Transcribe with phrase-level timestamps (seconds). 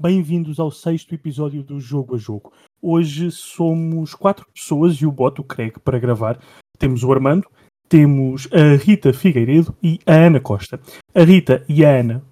[0.00, 2.52] bem-vindos ao sexto episódio do Jogo a Jogo.
[2.80, 6.38] Hoje somos quatro pessoas e o boto, Craig, para gravar.
[6.78, 7.46] Temos o Armando,
[7.86, 10.80] temos a Rita Figueiredo e a Ana Costa.
[11.14, 12.22] A Rita e a Ana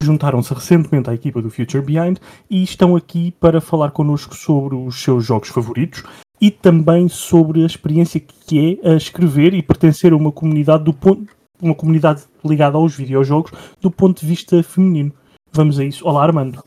[0.00, 2.18] juntaram-se recentemente à equipa do Future Behind
[2.48, 6.04] e estão aqui para falar connosco sobre os seus jogos favoritos
[6.40, 10.92] e também sobre a experiência que é a escrever e pertencer a uma comunidade do
[10.92, 11.26] ponto
[11.60, 15.12] uma comunidade ligada aos videojogos do ponto de vista feminino.
[15.50, 16.06] Vamos a isso.
[16.06, 16.62] Olá, Armando.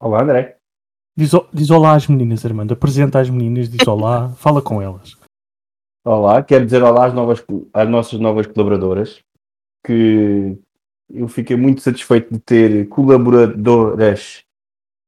[0.00, 0.58] Olá, André.
[1.16, 2.74] Diz, diz olá às meninas, Armando.
[2.74, 5.16] Apresenta às meninas, diz olá, fala com elas.
[6.04, 9.22] Olá, quero dizer olá às, novas, às nossas novas colaboradoras,
[9.86, 10.58] que
[11.08, 14.44] eu fiquei muito satisfeito de ter colaboradoras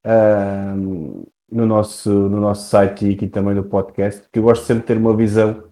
[0.06, 4.82] uh, no, nosso, no nosso site e aqui também no podcast, porque eu gosto sempre
[4.82, 5.70] de ter uma visão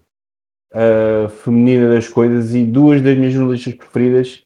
[0.73, 4.43] uh, feminina das coisas e duas das minhas jornalistas preferidas,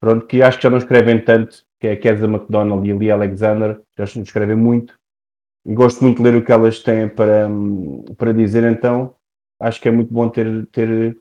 [0.00, 2.96] pronto, que acho que já não escrevem tanto, que é a Keza McDonald e a
[2.96, 4.94] Lee Alexander, já escrevem muito,
[5.66, 7.48] e gosto muito de ler o que elas têm para,
[8.16, 9.14] para dizer, então
[9.60, 11.16] acho que é muito bom ter, ter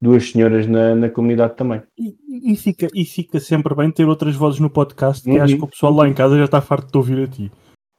[0.00, 1.82] duas senhoras na, na comunidade também.
[1.98, 5.42] E, e, fica, e fica sempre bem ter outras vozes no podcast, que uhum.
[5.42, 7.50] acho que o pessoal lá em casa já está farto de ouvir a ti.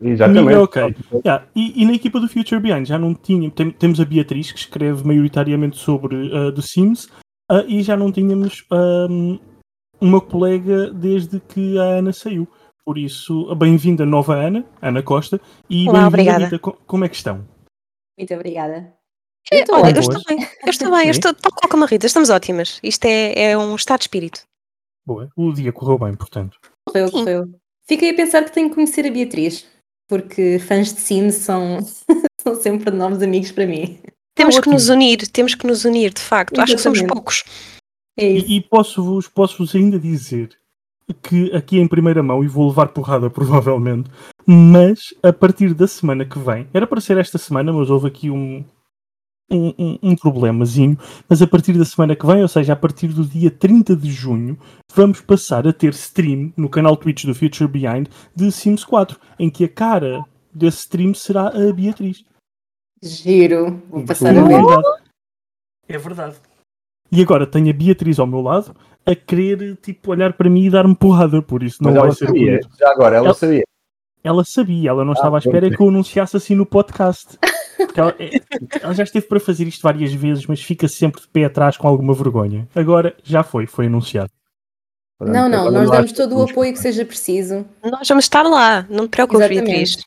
[0.02, 0.54] Exatamente.
[0.54, 0.96] É ok.
[1.26, 1.46] Yeah.
[1.54, 3.52] E, e, na equipa do Future Behind já não tinha.
[3.52, 7.06] Tem, temos a Beatriz, que escreve maioritariamente sobre uh, The Sims,
[7.52, 9.38] uh, e já não tínhamos um,
[10.02, 12.48] uma colega desde que a Ana saiu.
[12.86, 16.60] Por isso, bem-vinda nova Ana, Ana Costa, e bem-vinda Rita.
[16.60, 17.48] Como é que estão?
[18.18, 18.94] Muito obrigada.
[19.52, 22.06] Eu, estou, eu estou bem, eu estou bem, eu estou tal qual como a Rita,
[22.06, 22.80] estamos ótimas.
[22.84, 24.42] Isto é, é um estado de espírito.
[25.06, 26.58] Boa, o dia correu bem, portanto.
[26.88, 27.46] Correu, correu.
[27.88, 29.68] Fiquei a pensar que tenho que conhecer a Beatriz
[30.10, 31.78] porque fãs de Sims são,
[32.42, 34.00] são sempre novos amigos para mim.
[34.36, 36.54] Temos que nos unir, temos que nos unir, de facto.
[36.54, 36.76] Exatamente.
[36.76, 37.44] Acho que somos poucos.
[38.18, 40.58] É e, e posso-vos posso -vos ainda dizer
[41.24, 44.10] que aqui em primeira mão, e vou levar porrada provavelmente,
[44.46, 48.30] mas a partir da semana que vem, era para ser esta semana, mas houve aqui
[48.30, 48.64] um,
[49.50, 50.98] um, um, um, problemazinho,
[51.28, 54.12] mas a partir da semana que vem, ou seja, a partir do dia 30 de
[54.12, 54.58] junho,
[54.94, 59.50] vamos passar a ter stream no canal Twitch do Future Behind de Sims 4, em
[59.50, 62.24] que a cara desse stream será a Beatriz.
[63.02, 64.62] Giro, vou passar a ver.
[65.88, 66.36] É verdade.
[67.12, 68.76] E agora tenho a Beatriz ao meu lado
[69.06, 72.28] a querer tipo, olhar para mim e dar-me porrada, por isso não mas vai ser
[72.28, 72.60] sabia.
[72.80, 73.64] Já agora, ela, ela sabia.
[74.24, 77.38] Ela sabia, ela não ah, estava à espera que eu anunciasse assim no podcast.
[77.96, 78.42] Ela, é,
[78.82, 81.88] ela, já esteve para fazer isto várias vezes, mas fica sempre de pé atrás com
[81.88, 82.68] alguma vergonha.
[82.76, 84.30] Agora já foi, foi anunciado.
[85.20, 87.66] Não, não, nós damos todo o apoio que seja preciso.
[87.84, 89.98] Nós vamos estar lá, não te preocupes, Beatriz.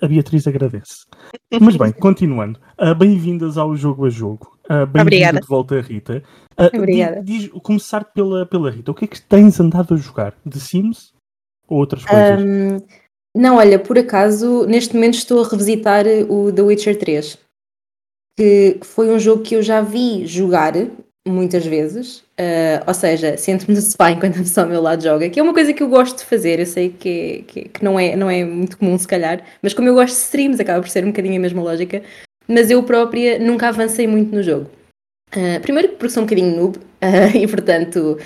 [0.00, 1.06] A, Beatriz agradece.
[1.60, 2.58] Mas bem, continuando.
[2.80, 4.53] Uh, Bem-vindas ao Jogo a Jogo.
[4.64, 6.22] Uh, Bem-vinda de volta, Rita.
[6.58, 7.22] Uh, Obrigada.
[7.22, 8.90] Diz, começar pela, pela Rita.
[8.90, 10.34] O que é que tens andado a jogar?
[10.44, 11.12] De Sims
[11.68, 12.42] ou outras coisas?
[12.42, 12.78] Um,
[13.36, 17.38] não, olha, por acaso, neste momento estou a revisitar o The Witcher 3,
[18.38, 20.72] que foi um jogo que eu já vi jogar
[21.26, 25.28] muitas vezes, uh, ou seja, sento-me no sofá enquanto a pessoa ao meu lado joga,
[25.30, 27.98] que é uma coisa que eu gosto de fazer, eu sei que, que, que, não,
[27.98, 30.88] é, não é muito comum se calhar, mas como eu gosto de streams, acaba por
[30.88, 32.02] ser um bocadinho a mesma lógica,
[32.48, 34.70] mas eu própria nunca avancei muito no jogo.
[35.34, 38.18] Uh, primeiro porque sou um bocadinho noob uh, e portanto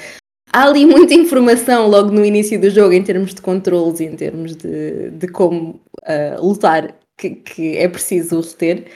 [0.53, 4.17] há ali muita informação logo no início do jogo em termos de controles e em
[4.17, 8.87] termos de, de como uh, lutar que, que, é preciso reter.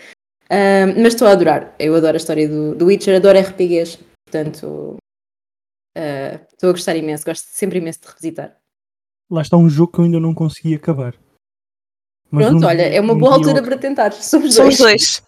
[1.03, 1.75] Mas estou a adorar.
[1.79, 4.99] Eu adoro a história do, do Witcher, adoro RPGs, portanto
[6.53, 8.57] estou a gostar imenso, gosto sempre imenso de revisitar.
[9.31, 11.15] Lá está um jogo que eu ainda não consegui acabar.
[12.33, 13.63] Mas Pronto, um, olha, é uma boa altura eu...
[13.63, 14.11] para tentar.
[14.17, 14.79] Somos, Somos dois.
[14.79, 15.23] dois.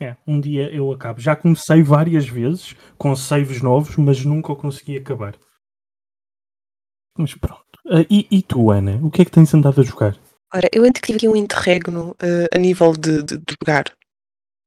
[0.00, 1.20] É, um dia eu acabo.
[1.20, 5.36] Já comecei várias vezes com saves novos, mas nunca o consegui acabar.
[7.16, 7.62] Mas pronto.
[7.86, 10.18] Uh, e, e, tu, Ana, o que é que tens andado a jogar?
[10.52, 13.84] Ora, eu ainda tive aqui um interregno uh, a nível de, de, de, jogar.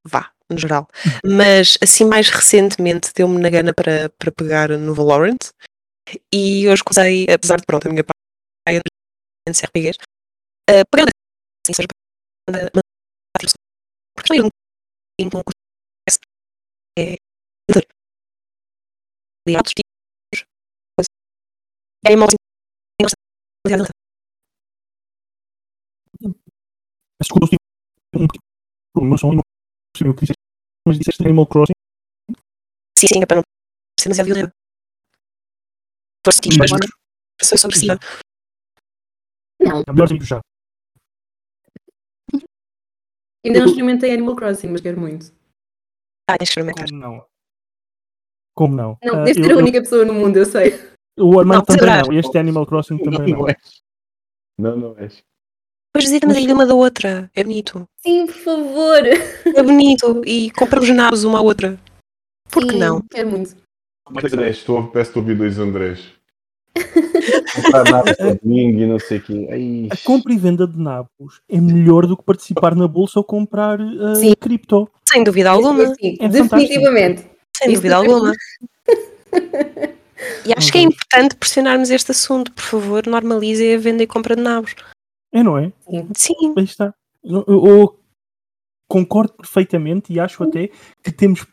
[0.07, 0.87] Vá, no geral.
[1.25, 5.39] Mas assim mais recentemente deu-me na gana para, para pegar no Valorant.
[6.33, 8.03] E hoje comecei, apesar de pronto, a minha
[9.47, 9.97] de RPGs,
[10.69, 10.85] uh,
[11.61, 11.87] pegar assim, seja
[14.15, 14.49] porque um
[16.97, 17.17] é
[19.47, 19.73] aliados
[22.05, 22.27] é mal
[27.21, 27.47] Desculpa,
[28.15, 28.27] um
[28.93, 29.41] problema só não
[29.93, 30.41] percebi o que disseste,
[30.87, 31.73] mas disseste Animal Crossing?
[32.97, 33.43] Sim, sim, é para não
[33.99, 34.51] ser demasiado violento.
[36.25, 36.69] Foste tipo, mas
[37.47, 37.87] sou sobre si.
[37.87, 37.97] Não.
[39.87, 40.41] É melhor sempre já.
[43.45, 45.31] Ainda não experimentei Animal Crossing, mas quero muito.
[46.29, 46.87] Ah, experimentar.
[46.87, 47.25] Como não?
[48.55, 48.97] Como não?
[49.03, 50.73] Não, uh, deves ser a única pessoa no mundo, eu sei.
[51.19, 52.13] O Armando também não.
[52.13, 53.37] Este Animal Crossing também não.
[53.37, 53.81] Não, não és.
[54.57, 55.23] Não, não és.
[55.93, 57.29] Depois visita na Mas- ilha uma da outra.
[57.35, 57.87] É bonito.
[57.97, 59.01] Sim, por favor.
[59.45, 60.21] É bonito.
[60.25, 61.77] E compramos nabos uma à outra.
[62.49, 63.01] Por que não?
[63.09, 63.55] Quero muito.
[64.07, 66.13] Andrés, estou, peço-te ouvir dois Andrés.
[67.55, 68.03] Comprar
[68.43, 69.47] e não sei o quê.
[69.51, 73.23] Ai, A compra e venda de nabos é melhor do que participar na bolsa ou
[73.23, 74.33] comprar uh, Sim.
[74.39, 74.89] cripto.
[75.07, 75.93] Sem dúvida alguma.
[75.95, 77.25] Sim, É definitivamente.
[77.55, 78.33] Sem Isso dúvida também- alguma.
[80.45, 80.95] E acho que é Vamos.
[80.95, 82.51] importante pressionarmos este assunto.
[82.51, 84.75] Por favor, normalizem a venda e compra de nabos.
[85.33, 85.71] É, não é?
[86.15, 86.53] Sim.
[86.57, 86.93] Aí está.
[87.23, 87.99] Eu, eu- eu
[88.87, 90.69] concordo perfeitamente e acho até
[91.03, 91.45] que temos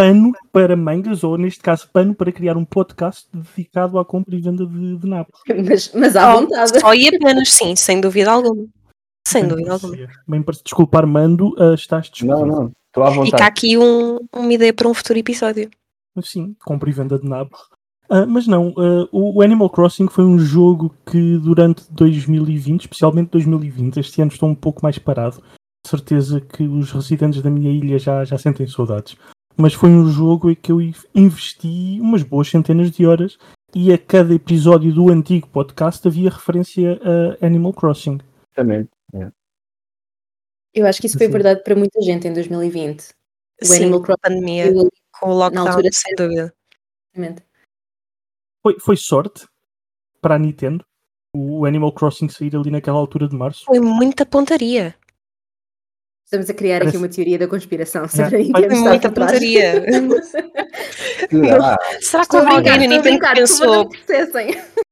[0.00, 4.40] pano para mangas, ou neste caso, pano para criar um podcast dedicado à compra e
[4.40, 5.38] venda de, de nabos.
[5.68, 6.80] Mas, mas à vontade.
[6.80, 8.66] Só e apenas, sim, sem dúvida alguma.
[9.26, 9.96] Sem Bem dúvida alguma.
[10.26, 12.46] Bem para desculpar, mando, uh, estás Não, disponível.
[12.46, 13.42] não, estou à Fica vontade.
[13.42, 15.68] aqui um- uma ideia para um futuro episódio.
[16.22, 17.60] Sim, compra e venda de nabos.
[18.08, 18.74] Ah, mas não,
[19.12, 24.48] o o Animal Crossing foi um jogo que durante 2020, especialmente 2020, este ano estou
[24.48, 25.36] um pouco mais parado.
[25.84, 29.16] De certeza que os residentes da minha ilha já, já sentem saudades.
[29.60, 30.78] Mas foi um jogo em que eu
[31.14, 33.36] investi umas boas centenas de horas
[33.74, 36.98] e a cada episódio do antigo podcast havia referência
[37.40, 38.18] a Animal Crossing.
[38.52, 38.90] Exatamente.
[40.72, 41.32] Eu acho que isso foi Sim.
[41.32, 43.10] verdade para muita gente em 2020.
[43.60, 44.20] O Sim, Animal Crossing.
[44.22, 44.88] pandemia, eu-
[45.20, 46.54] com o lockdown, altura sem dúvida.
[48.62, 49.46] Foi, foi sorte
[50.20, 50.84] para a Nintendo
[51.34, 53.64] o Animal Crossing sair ali naquela altura de março.
[53.64, 54.94] Foi muita pontaria.
[56.32, 58.26] Estamos a criar Parece- aqui uma teoria da conspiração sobre É.
[58.36, 59.08] a Nintendo muita.
[61.60, 63.90] Ah, Será que houve alguém brincar, na Nintendo que pensou,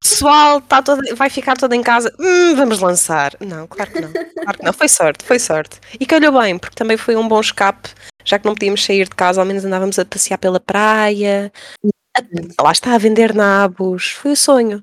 [0.03, 3.37] pessoal, tá toda- vai ficar toda em casa, Hum, vamos lançar?
[3.41, 4.13] Não, claro que não.
[4.13, 4.73] Claro que não.
[4.73, 5.79] Foi sorte, foi sorte.
[6.01, 7.91] E calhou bem, porque também foi um bom escape,
[8.25, 11.53] já que não podíamos sair de casa, ao menos andávamos a passear pela praia.
[12.17, 14.11] A- Lá está a vender nabos.
[14.11, 14.83] Foi o sonho.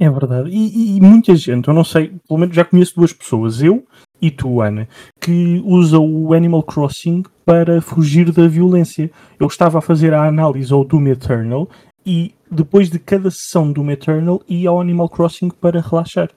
[0.00, 0.48] É verdade.
[0.48, 0.56] E,
[0.94, 3.84] e- e muita gente, eu não sei, pelo menos já conheço duas pessoas, eu
[4.22, 4.88] e tu, Ana,
[5.20, 9.10] que usa o Animal Crossing para fugir da violência.
[9.38, 11.68] Eu estava a fazer a análise ao Doom Eternal
[12.06, 16.30] e depois de cada sessão do Doom Eternal ia ao Animal Crossing para relaxar.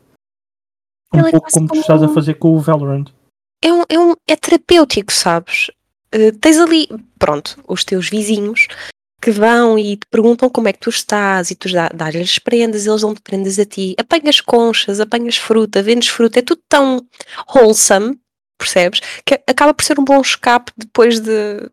[1.14, 3.06] Um Ele é pouco quase como tu estás a fazer com o Valorant.
[3.64, 5.70] É, um, é, um- é terapêutico, sabes?
[6.12, 6.88] Eh, tens ali,
[7.20, 8.68] pronto, os teus vizinhos
[9.22, 12.86] que vão e te perguntam como é que tu estás e tu dá- dás-lhes prendas,
[12.86, 17.06] eles dão-te prendas a ti, apanhas conchas, apanhas fruta, vendes fruta, é tudo tão
[17.56, 18.20] wholesome,
[18.58, 19.02] percebes?
[19.26, 21.70] Que acaba por ser um bom escape depois de,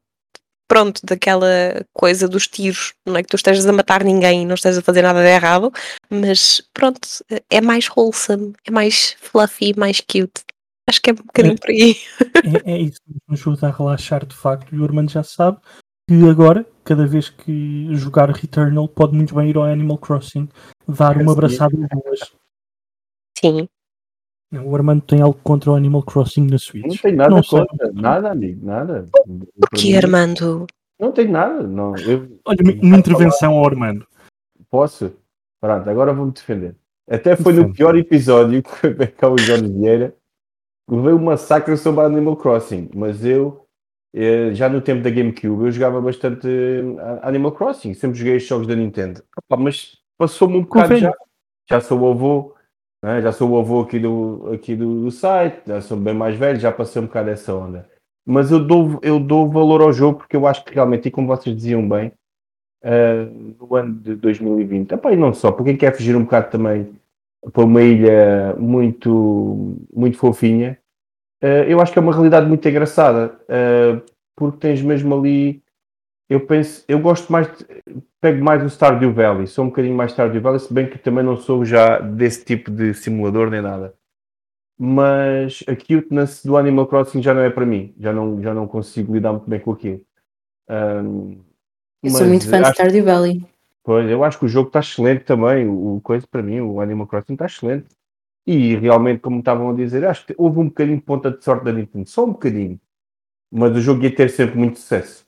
[0.66, 4.54] pronto, daquela coisa dos tiros, não é que tu estejas a matar ninguém e não
[4.54, 5.70] estejas a fazer nada de errado,
[6.08, 7.00] mas pronto,
[7.50, 10.42] é mais wholesome, é mais fluffy, mais cute.
[10.88, 11.58] Acho que é um bocadinho É.
[11.58, 11.96] por aí.
[12.64, 12.98] É, é isso
[13.28, 14.74] nos ajuda a relaxar de facto.
[14.74, 15.58] E o Armando já sabe
[16.20, 20.48] que agora, cada vez que jogar Returnal, pode muito bem ir ao Animal Crossing,
[20.86, 22.34] dar uma abraçada em duas.
[23.38, 23.68] Sim.
[24.64, 26.84] O Armando tem algo contra o Animal Crossing na Switch.
[26.84, 27.64] não tenho nada Não sei.
[27.66, 27.92] contra.
[27.92, 28.66] Nada, amigo.
[28.66, 29.08] Nada.
[29.58, 30.66] Porquê, Armando?
[31.00, 31.66] Não tenho nada.
[31.66, 31.96] Não.
[31.96, 34.06] Eu Olha, uma intervenção ao Armando.
[34.68, 35.12] posso.
[35.60, 36.76] Pronto, agora vou-me defender.
[37.08, 40.14] Até foi no pior episódio que veio cá o Jorge Vieira.
[40.90, 42.90] Levei um massacre sobre Animal Crossing.
[42.94, 43.61] Mas eu,
[44.52, 47.94] já no tempo da GameCube, eu jogava bastante eh, Animal Crossing.
[47.94, 49.22] Sempre joguei os jogos da Nintendo.
[49.36, 51.12] Opa, mas passou-me um bocado já.
[51.68, 52.54] Já sou o avô.
[53.02, 53.22] né?
[53.22, 55.62] Já sou o avô aqui, do, aqui do, do site.
[55.66, 56.60] Já sou bem mais velho.
[56.60, 57.88] Já passei um bocado essa onda.
[58.26, 61.26] Mas eu dou, eu dou valor ao jogo porque eu acho que realmente, e como
[61.26, 62.12] vocês diziam bem,
[62.82, 63.24] eh,
[63.58, 66.94] no ano de 2020, epá, e não só, para quem quer fugir um bocado também
[67.52, 70.78] para uma ilha muito, muito fofinha,
[71.42, 74.00] eh, eu acho que é uma realidade muito engraçada, eh,
[74.36, 75.62] porque tens mesmo ali,
[76.28, 77.66] eu penso, eu gosto mais, de-
[78.20, 81.24] pego mais o Stardew Valley, sou um bocadinho mais Stardew Valley, se bem que também
[81.24, 83.94] não sou já desse tipo de simulador nem nada.
[84.78, 88.66] Mas a cuteness do Animal Crossing já não é para mim, já não, já não
[88.66, 90.00] consigo lidar muito bem com aquilo.
[90.68, 91.36] Ahm,
[92.02, 93.44] Eu sou muito fã de acho- Stardew Valley.
[93.84, 95.66] Pois, eu acho que o jogo está excelente também.
[95.68, 97.86] O, o coisa para mim, o Animal Crossing está excelente.
[98.46, 101.64] E realmente, como estavam a dizer, acho que houve um bocadinho de ponta de sorte
[101.64, 102.78] da Nintendo, só um bocadinho.
[103.52, 105.24] Mas o jogo ia ter sempre muito sucesso.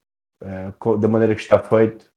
[0.79, 2.11] Co- da maneira que está feito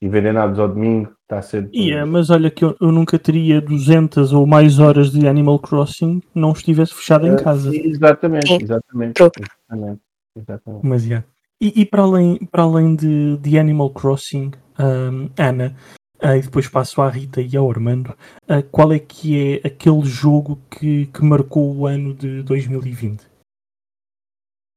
[0.00, 1.70] e vendenados ao domingo, está a ser.
[1.74, 6.20] Yeah, mas olha que eu, eu nunca teria 200 ou mais horas de Animal Crossing
[6.34, 7.74] não estivesse fechado em Eh, casa.
[7.74, 8.58] Exatamente, Sim.
[8.62, 9.14] exatamente.
[9.14, 9.30] True.
[9.38, 10.00] Exatamente.
[10.36, 10.86] exatamente.
[10.86, 11.26] Mas yeah.
[11.60, 15.76] E, e para além, para além de, de Animal Crossing, ahm, Ana,
[16.22, 18.16] ah, e depois passo à Rita e ao Armando,
[18.48, 23.20] ah, qual é que é aquele jogo que, que marcou o ano de 2020?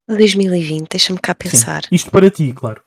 [0.08, 1.84] 2020, deixa-me cá pensar.
[1.92, 2.82] Isto para ti, claro.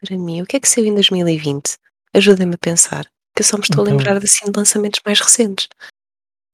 [0.00, 1.76] Para mim, o que é que saiu em 2020?
[2.14, 3.06] Ajuda-me a pensar.
[3.34, 5.68] Que eu só me estou Então- a lembrar assim de lançamentos mais recentes.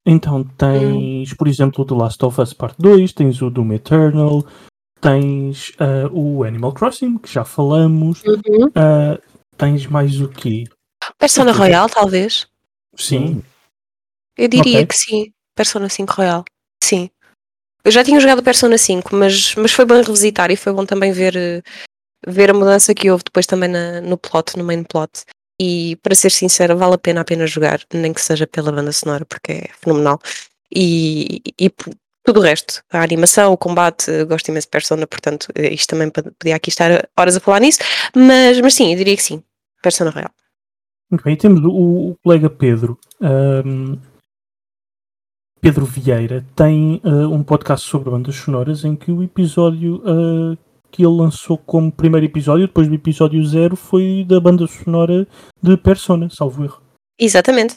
[0.04, 4.44] Então tens, por exemplo, o The Last of Us Part 2, tens o Doom Eternal,
[5.00, 8.68] tens ah, o Animal Crossing, que já falamos, Uhum.
[8.74, 9.20] ah,
[9.56, 10.64] tens mais o quê?
[11.22, 11.52] Persona.
[11.52, 12.46] Royal, talvez.
[12.96, 13.42] Sim,
[14.36, 14.86] Eu diria Ok.
[14.86, 15.32] que sim.
[15.54, 16.44] Persona 5 Royal.
[16.82, 17.08] Sim.
[17.84, 21.12] Eu já tinha jogado Persona 5, mas, mas foi bom revisitar e foi bom também
[21.12, 21.62] ver, eh,
[22.26, 25.24] ver a mudança que houve depois também na- no plot, no main plot.
[25.60, 29.24] E para ser sincera, vale a pena apenas jogar, nem que seja pela banda sonora,
[29.24, 30.18] porque é fenomenal.
[30.74, 31.70] E, e
[32.24, 36.08] tudo o resto, a animação, o combate, gosto imenso de Persona, portanto, eh, isto também
[36.10, 37.80] pod- podia aqui estar horas a falar nisso,
[38.16, 39.42] mas, mas sim, eu diria que sim,
[39.82, 40.30] Persona Royal.
[41.12, 41.34] Muito bem.
[41.34, 43.96] E temos o, o colega Pedro, ahm,
[45.60, 50.56] Pedro Vieira, tem ah, um podcast sobre bandas sonoras em que o episódio ah,
[50.90, 55.26] que ele lançou como primeiro episódio, depois do episódio zero, foi da banda sonora
[55.62, 56.82] de Persona, salvo erro.
[57.18, 57.76] Exatamente.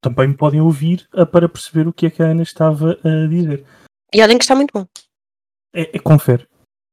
[0.00, 3.64] Também podem ouvir ah, para perceber o que é que a Ana estava a dizer.
[4.12, 4.86] E olhem que está muito bom.
[5.74, 6.46] É, é- confere,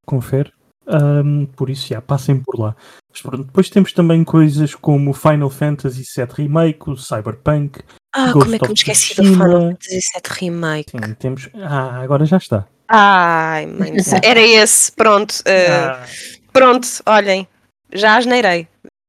[0.06, 0.52] confere.
[0.88, 2.76] Ahm, por isso, já, passem por lá.
[3.12, 7.80] Mas pronto, depois temos também coisas como Final Fantasy VII Remake, o Cyberpunk.
[8.14, 9.24] Ah, Ghost como é que me esqueci do.
[9.24, 10.92] Final Fantasy VII Remake?
[10.92, 11.50] Sim, temos.
[11.56, 12.68] Ah, agora já está.
[12.88, 13.94] Ai, mãe.
[14.24, 15.36] Era esse, pronto.
[15.46, 16.06] eh, Ah,
[16.54, 17.48] Pronto, olhem.
[17.94, 18.68] Já asneirei.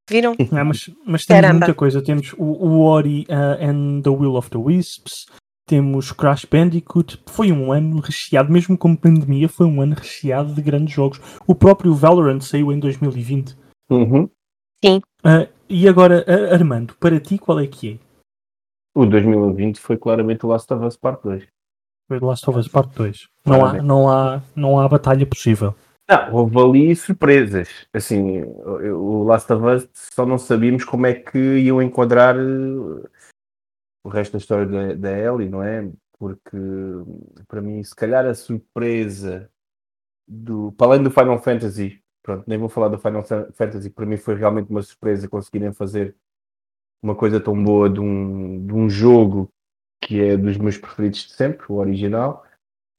[0.09, 0.35] Viram?
[0.53, 2.01] ah, mas, mas temos muita coisa.
[2.03, 5.27] Temos o, o Ori ah, and the Will of the Wisps.
[5.67, 7.21] Temos Crash Bandicoot.
[7.27, 11.21] Foi um ano recheado, mesmo com pandemia, foi um ano recheado de grandes jogos.
[11.45, 13.57] O próprio Valorant saiu em 2020.
[13.91, 14.31] Uhum.
[15.25, 18.07] Ah, e agora, ah, Armando, para ti qual é que é?
[18.95, 21.45] O 2020 foi claramente o Last of Us Part 2.
[22.09, 23.29] Foi The Last of Us Part 2.
[23.45, 25.75] Não há, não, há, não há batalha possível.
[26.09, 27.69] Não, houve ali surpresas.
[27.93, 32.37] Assim, o o Last of Us só não sabíamos como é que iam enquadrar
[34.07, 35.91] o resto da história da, da Ellie, não é?
[36.17, 36.57] Porque
[37.49, 39.51] para mim, se calhar a surpresa
[40.27, 40.73] do.
[40.73, 44.17] Para além do Final Fantasy, pronto, nem vou falar do Final Fa- Fantasy, para mim
[44.17, 46.15] foi realmente uma surpresa conseguirem fazer
[47.03, 49.51] uma coisa tão boa de um, de um jogo
[50.01, 52.45] que é dos meus preferidos de sempre, o original.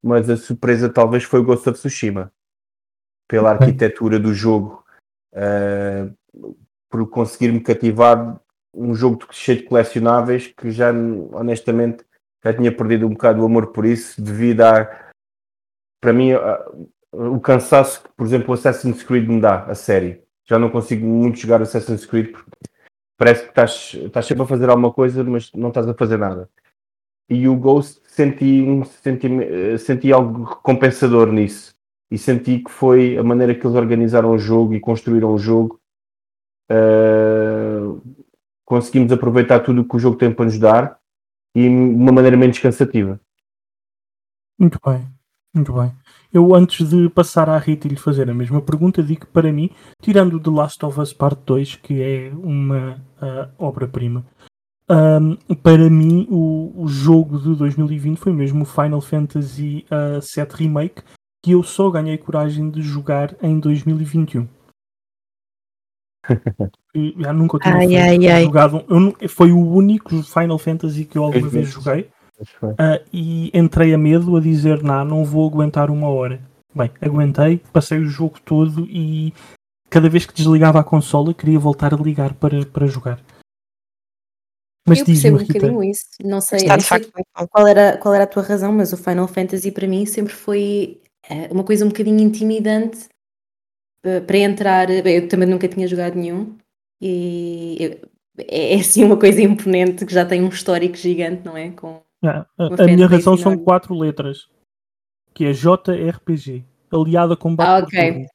[0.03, 2.31] Mas a surpresa talvez foi o Ghost of Tsushima
[3.29, 4.85] pela arquitetura do jogo,
[5.33, 6.09] eh,
[6.89, 8.39] por conseguir-me cativar
[8.77, 10.91] um jogo cheio de colecionáveis que já
[11.31, 12.05] honestamente
[12.43, 15.12] já tinha perdido um bocado o amor por isso devido a
[16.01, 16.72] para mim a-
[17.12, 21.05] o cansaço que por exemplo o Assassin's Creed me dá a série já não consigo
[21.05, 22.51] muito jogar Assassin's Creed porque
[23.17, 26.50] parece que estás, estás sempre a fazer alguma coisa mas não estás a fazer nada
[27.29, 31.75] e o Ghost senti, um, senti, eh, senti algo recompensador nisso
[32.10, 35.79] e senti que foi a maneira que eles organizaram o jogo e construíram o jogo.
[36.72, 38.01] Uh,
[38.67, 41.00] conseguimos aproveitar tudo o que o jogo tem para nos dar
[41.55, 43.19] e de uma maneira menos cansativa.
[44.59, 45.07] Muito bem,
[45.55, 45.93] muito bem.
[46.33, 49.53] Eu, antes de passar à Rita e lhe fazer a mesma pergunta, digo que para
[49.53, 49.69] mim,
[50.01, 54.25] tirando The Last of Us Part 2, que é uma ah, obra-prima,
[54.89, 60.47] ahm, para mim o, o jogo de 2020 foi mesmo o Final Fantasy ah, VII
[60.53, 61.03] Remake,
[61.41, 64.56] que eu só ganhei coragem de jogar em 2021.
[66.96, 68.43] E já nunca tinha Ai, ai, ai.
[68.43, 68.84] jogado.
[69.22, 72.10] eu foi o único Final Fantasy que eu alguma vez joguei.
[72.77, 76.39] Ah, e entrei a medo a dizer, não, não vou aguentar uma hora.
[76.74, 79.34] Bem, aguentei, passei o jogo todo e
[79.89, 83.19] cada vez que desligava a consola queria voltar a ligar para, para jogar.
[84.88, 86.05] Mas eu percebo um bocadinho isso.
[86.24, 87.12] Não sei, Está facto
[87.51, 91.01] qual, era, qual era a tua razão, mas o Final Fantasy para mim sempre foi
[91.29, 93.10] eh, uma coisa um bocadinho intimidante
[94.25, 94.87] para entrar.
[94.87, 96.55] Bem, eu também nunca tinha jogado nenhum
[97.01, 97.77] e
[98.39, 101.71] é é assim uma coisa imponente que já tem um histórico gigante, não é?
[101.71, 104.47] Com, ah, a- a minha razão são quatro letras,
[105.33, 108.11] que é JRPG, aliado a combate Ah, por ok.
[108.11, 108.27] turnos.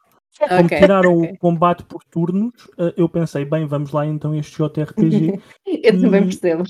[0.49, 1.31] Como Ok, tiraram ok.
[1.31, 5.39] o combate por turnos, ah, eu pensei, bem, vamos lá então este JRPG.
[5.85, 6.65] Eu também percebo.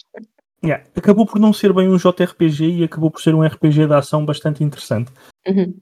[0.65, 3.95] Yeah, Acabou por não ser bem um JRPG e acabou por ser um RPG de
[3.95, 5.11] ação bastante interessante.
[5.49, 5.75] Uhum.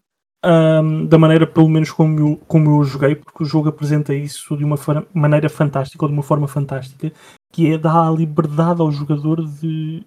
[0.42, 4.56] Ahm, da maneira, pelo menos, como eu, como eu joguei, porque o jogo apresenta isso
[4.56, 4.76] de uma
[5.12, 7.12] maneira fantástica, ou de uma forma fantástica,
[7.52, 10.02] que é dar a liberdade ao jogador de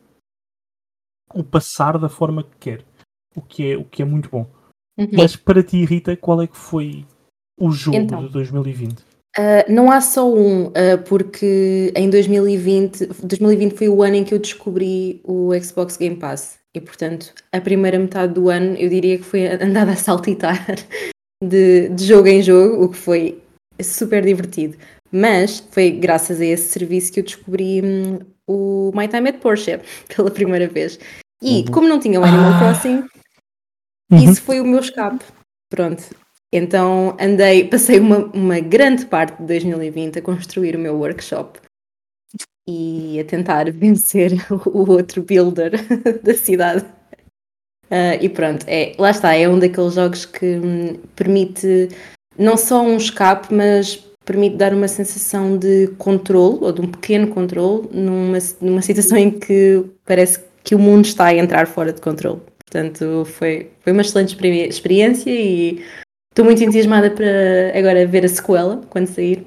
[1.33, 2.85] o passar da forma que quer.
[3.35, 4.47] O que é, o que é muito bom.
[4.97, 5.09] Uhum.
[5.13, 7.05] Mas para ti, Rita, qual é que foi
[7.59, 8.25] o jogo Então.
[8.25, 9.03] de 2020?
[9.37, 10.71] Uh, não há só um, uh,
[11.07, 16.59] porque em 2020, 2020 foi o ano em que eu descobri o Xbox Game Pass
[16.75, 20.63] e, portanto, a primeira metade do ano eu diria que foi andada a saltitar
[21.43, 23.41] de, de jogo em jogo, o que foi
[23.81, 24.77] super divertido.
[25.11, 29.79] Mas foi graças a esse serviço que eu descobri hum, o My Time at Porsche
[30.15, 30.99] pela primeira vez.
[31.41, 32.59] E como não tinha o Animal Ah.
[32.59, 33.03] Crossing,
[34.11, 34.31] Uhum.
[34.31, 35.25] isso foi o meu escape.
[35.69, 36.03] Pronto.
[36.55, 41.59] Então andei, passei uma, uma grande parte de 2020 a construir o meu workshop
[42.69, 44.33] e a tentar vencer
[44.67, 45.71] o outro builder
[46.21, 46.85] da cidade.
[47.89, 51.89] Ah, e pronto, é, lá está, é um daqueles jogos que hum, permite
[52.37, 57.27] não só um escape, mas permite dar uma sensação de controle, ou de um pequeno
[57.29, 61.99] controle, numa, numa situação em que parece que o mundo está a entrar fora de
[61.99, 62.41] controle.
[62.65, 65.83] Portanto, foi, foi uma excelente experi- experiência e
[66.33, 69.45] estou muito entusiasmada para agora ver a sequela, quando sair.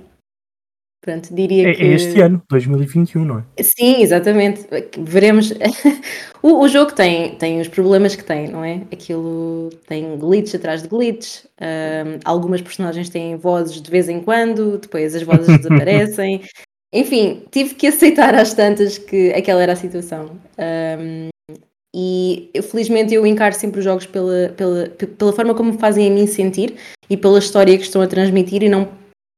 [1.04, 1.82] Pronto, diria É, que...
[1.84, 3.62] é este ano, 2021, não é?
[3.62, 4.66] Sim, exatamente.
[4.98, 5.52] Veremos.
[6.42, 8.82] o, o jogo tem, tem os problemas que tem, não é?
[8.92, 11.44] Aquilo tem glitch atrás de glitch.
[11.60, 16.42] ahm, algumas personagens têm vozes de vez em quando, depois as vozes desaparecem.
[16.92, 20.30] Enfim, tive que aceitar às tantas que aquela era a situação.
[20.58, 21.28] Ahm,
[21.98, 25.78] e eu, felizmente eu encaro sempre os jogos pela, pela, pe- pela forma como me
[25.78, 26.76] fazem a mim sentir
[27.08, 28.86] e pela história que estão a transmitir e não,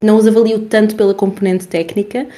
[0.02, 2.28] não os avalio tanto pela componente técnica.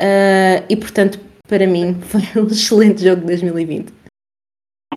[0.00, 3.92] Ah, e portanto, para mim, foi um excelente jogo de 2020.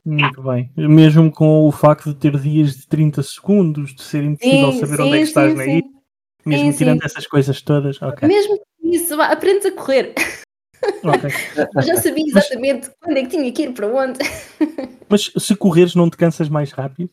[0.04, 0.72] Muito bem.
[0.76, 4.96] Mesmo com o facto de ter dias de 30 segundos, de ser impossível Sim, saber
[4.98, 5.84] sim, onde é que estás sim, na ilha,
[6.46, 8.28] mesmo tirando essas coisas todas, ok.
[8.28, 10.14] Mesmo isso, vá, aprendes a correr.
[11.04, 11.30] Ok.
[11.76, 14.20] Eu já sabia exatamente quando é que tinha que ir para onde.
[15.10, 17.10] Mas se correres, não te cansas mais rápido?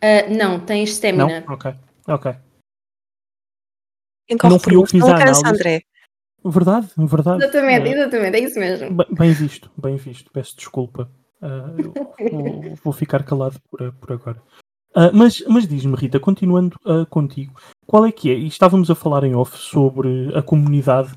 [0.00, 0.94] Ah, não, tens Não?
[0.94, 1.44] stamina.
[1.48, 1.74] Ok.
[2.08, 2.32] Ok.
[4.38, 5.60] Corre Não fui eu que fiz não a cansa, análise.
[5.62, 5.82] André.
[6.44, 7.44] Verdade, verdade.
[7.44, 8.96] Exatamente, Eh, exatamente, é isso mesmo.
[8.96, 10.30] Bem, bem visto, bem visto.
[10.32, 11.08] Peço desculpa.
[11.78, 11.92] Eu
[12.30, 14.42] vou, vou ficar calado por, por agora.
[14.94, 17.54] Ah, mas mas diz-me, Rita, continuando ah, contigo,
[17.86, 18.34] qual é que é?
[18.34, 21.12] E estávamos a falar em off sobre a comunidade,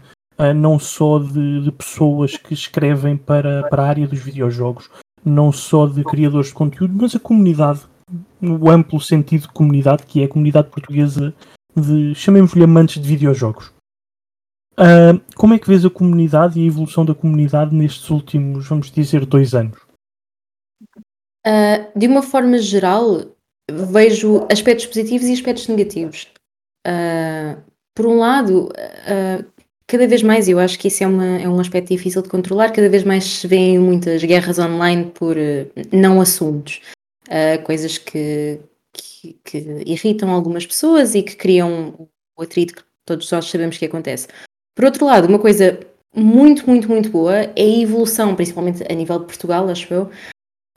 [0.55, 4.89] não só de, de pessoas que escrevem para, para a área dos videojogos,
[5.23, 7.81] não só de criadores de conteúdo, mas a comunidade,
[8.39, 11.33] no amplo sentido de comunidade, que é a comunidade portuguesa
[11.75, 13.73] de, chamemos-lhe amantes de videojogos.
[14.77, 18.91] Ah, como é que vês a comunidade e a evolução da comunidade nestes últimos, vamos
[18.91, 19.79] dizer, dois anos?
[21.45, 23.21] Ah, de uma forma geral,
[23.71, 26.27] vejo aspectos positivos e aspectos negativos.
[26.85, 27.57] Ah,
[27.95, 29.45] por um lado, ah,
[29.87, 32.71] cada vez mais, eu acho que isso é, uma, é um aspecto difícil de controlar,
[32.71, 36.81] cada vez mais se vêem muitas guerras online por eh, não assuntos,
[37.29, 38.59] Ah, coisas que,
[38.93, 43.85] que, que irritam algumas pessoas e que criam o atrito que todos nós sabemos que
[43.85, 44.27] acontece.
[44.75, 45.79] Por outro lado, uma coisa
[46.15, 50.09] muito, muito, muito boa é a evolução, principalmente a nível de Portugal, acho eu,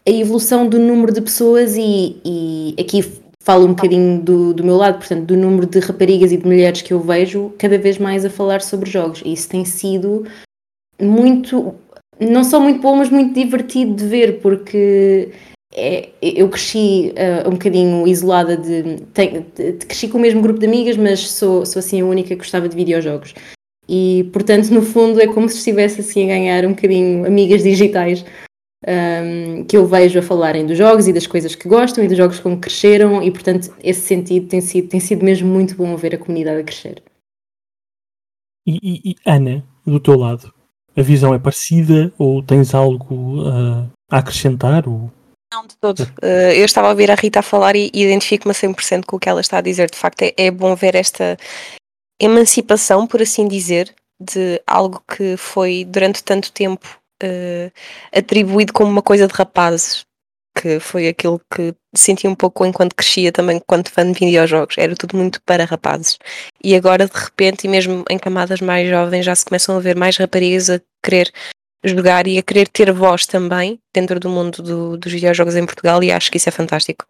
[0.07, 3.03] a evolução do número de pessoas e, e aqui
[3.49, 6.83] falo um bocadinho do, do meu lado, portanto, do número de raparigas e de mulheres
[6.83, 9.23] que eu vejo cada vez mais a falar sobre jogos.
[9.25, 10.27] E isso tem sido
[11.01, 11.75] muito,
[12.21, 15.31] não só muito bom, mas muito divertido de ver, porque
[15.75, 20.61] é, eu cresci ah, um bocadinho isolada de, de- de- Cresci com o mesmo grupo
[20.61, 23.33] de amigas, mas sou, sou assim a única que gostava de videojogos.
[23.89, 28.27] E, portanto, no fundo, é como se estivesse assim a ganhar um bocadinho amigas digitais
[28.87, 32.17] um, que eu vejo a falarem dos jogos e das coisas que gostam e dos
[32.17, 35.97] jogos com que cresceram e portanto esse sentido tem sido, tem sido mesmo muito bom
[35.97, 37.03] ver a comunidade a crescer.
[38.67, 40.53] E, e- e, Ana, do teu lado,
[40.97, 44.87] a visão é parecida ou tens algo ah, a acrescentar?
[44.88, 45.11] Ou...
[45.53, 46.07] Não, de todo.
[46.21, 49.17] Eh, eu estava a ouvir a Rita a falar e e identifico-me a 100% com
[49.17, 49.91] o que ela está a dizer.
[49.91, 51.38] De facto, é, é bom ver esta
[52.21, 57.70] emancipação, por assim dizer, de algo que foi durante tanto tempo eh,
[58.12, 60.04] atribuído como uma coisa de rapazes,
[60.57, 64.76] que foi aquilo que senti um pouco enquanto crescia também, enquanto fã de videojogos.
[64.76, 66.18] Era tudo muito para rapazes.
[66.62, 69.96] E agora, de repente, e mesmo em camadas mais jovens, já se começam a ver
[69.96, 71.31] mais raparigas a querer
[71.85, 76.02] jogar e a querer ter voz também dentro do mundo do- dos videojogos em Portugal
[76.02, 77.07] e acho que isso é fantástico.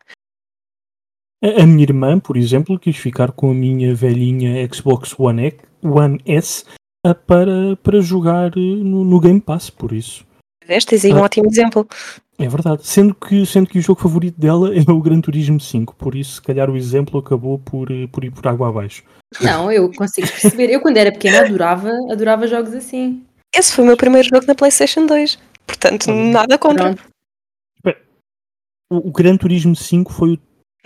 [1.43, 5.59] A, a minha irmã, por exemplo, quis ficar com a minha velhinha Xbox One, X,
[5.83, 6.65] One S
[7.27, 10.27] para, para jogar eh, no, no Game Pass, por isso.
[10.67, 11.23] Veste, tens aí um Ah.
[11.23, 11.87] ótimo exemplo.
[12.39, 12.87] É verdade.
[12.87, 16.35] Sendo que, sendo que o jogo favorito dela é o Gran Turismo 5, por isso,
[16.35, 19.03] se calhar, o exemplo acabou por, eh, por ir por água abaixo.
[19.41, 20.71] Não, eu consigo perceber.
[20.71, 23.25] Eu quando era pequena adorava, adorava jogos assim.
[23.55, 25.39] Esse foi o meu primeiro jogo na PlayStation 2.
[25.67, 26.95] Portanto, nada contra.
[26.95, 27.09] Pronto.
[28.91, 30.39] O Gran Turismo 5 foi o.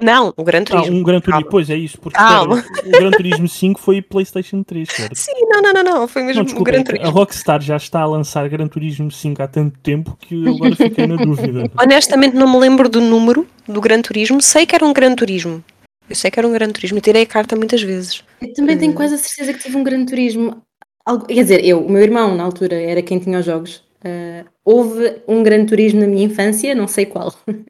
[0.02, 0.96] Não, o Gran Ah, Turismo.
[0.96, 1.46] um Gran Turismo.
[1.50, 2.64] Pois é isso, porque Calma.
[2.84, 5.14] o Gran Turismo 5 foi PlayStation 3, certo?
[5.16, 6.08] Sim, não, não, não, não.
[6.08, 7.14] Foi mesmo Não, o desculpa, Gran é que a Turismo.
[7.14, 11.06] Rockstar já está a lançar Gran Turismo 5 há tanto tempo que eu agora fiquei
[11.06, 11.70] na dúvida.
[11.80, 14.42] Honestamente, não me lembro do número do Gran Turismo.
[14.42, 15.62] Sei que era um Gran Turismo.
[16.10, 16.98] Eu sei que era um grande turismo.
[16.98, 18.22] Eu tirei a carta muitas vezes.
[18.40, 18.94] Eu também tenho Eh.
[18.94, 20.60] quase a certeza que tive um grande turismo.
[21.06, 23.82] Algo- quer dizer, eu, o meu irmão na altura era quem tinha os jogos.
[24.04, 27.32] Eh, houve um grande turismo na minha infância, não sei qual.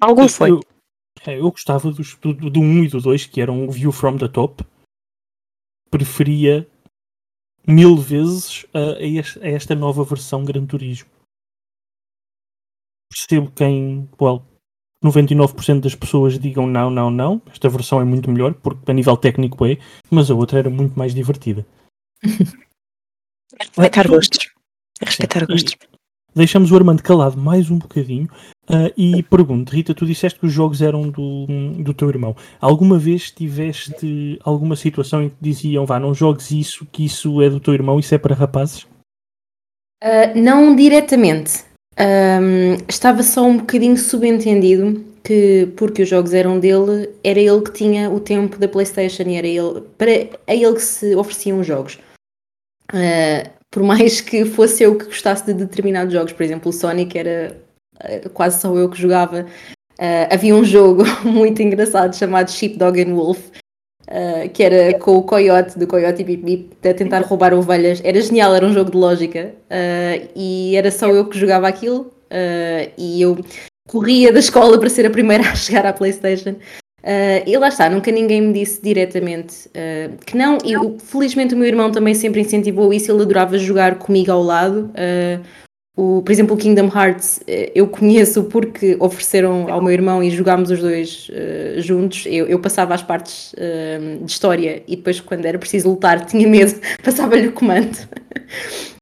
[0.00, 0.50] Algum foi.
[0.52, 0.60] Eu,
[1.26, 4.28] eu gostava dos, do, do 1 e do 2, que eram o View from the
[4.28, 4.64] Top.
[5.90, 6.68] Preferia
[7.66, 11.08] mil vezes a, a este- a esta nova versão Gran Turismo.
[13.10, 14.44] Percebo quem, well,
[15.04, 17.42] 99% das pessoas digam não, não, não.
[17.46, 19.76] Esta versão é muito melhor, porque a nível técnico é,
[20.10, 21.66] mas a outra era muito mais divertida.
[22.22, 24.50] É respeitar gostos.
[25.00, 25.76] É respeitar gostos.
[26.34, 28.28] Deixamos o Armando calado mais um bocadinho
[28.68, 31.46] ah, e pergunto, Rita, tu disseste que os jogos eram do,
[31.78, 32.36] do teu irmão.
[32.60, 37.48] Alguma vez tiveste alguma situação em que diziam, vá, não jogues isso, que isso é
[37.48, 38.86] do teu irmão, isso é para rapazes?
[40.02, 41.64] Uh, não diretamente.
[41.98, 47.72] Um, estava só um bocadinho subentendido que, porque os jogos eram dele, era ele que
[47.72, 50.10] tinha o tempo da PlayStation e era ele, para,
[50.46, 51.98] a ele que se ofereciam os jogos.
[52.92, 57.18] Uh, por mais que fosse eu que gostasse de determinados jogos, por exemplo, o Sonic
[57.18, 57.67] era uh,
[58.32, 59.46] quase só eu que jogava.
[59.98, 63.38] Uh, havia um jogo muito engraçado chamado Sheepdog and Wolf,
[64.08, 68.00] Uh, que era com o coiote do Coyote Bip Bip a tentar roubar ovelhas.
[68.02, 72.10] Era genial, era um jogo de lógica uh, e era só eu que jogava aquilo
[72.96, 73.36] e eu
[73.86, 76.56] corria da escola para ser a primeira a chegar à Playstation.
[76.98, 81.56] Uh, e lá está, nunca ninguém me disse diretamente uh, que não, e felizmente o
[81.56, 84.90] meu irmão também sempre incentivou isso, ele adorava jogar comigo ao lado.
[84.90, 85.42] Uh,
[86.00, 90.30] o, por exemplo, o Kingdom Hearts eh, eu conheço porque ofereceram ao meu irmão e
[90.30, 92.24] jogámos os dois eh, juntos.
[92.24, 96.46] Eu, eu passava as partes eh, de história e depois, quando era preciso lutar, tinha
[96.46, 97.98] medo, passava-lhe o comando.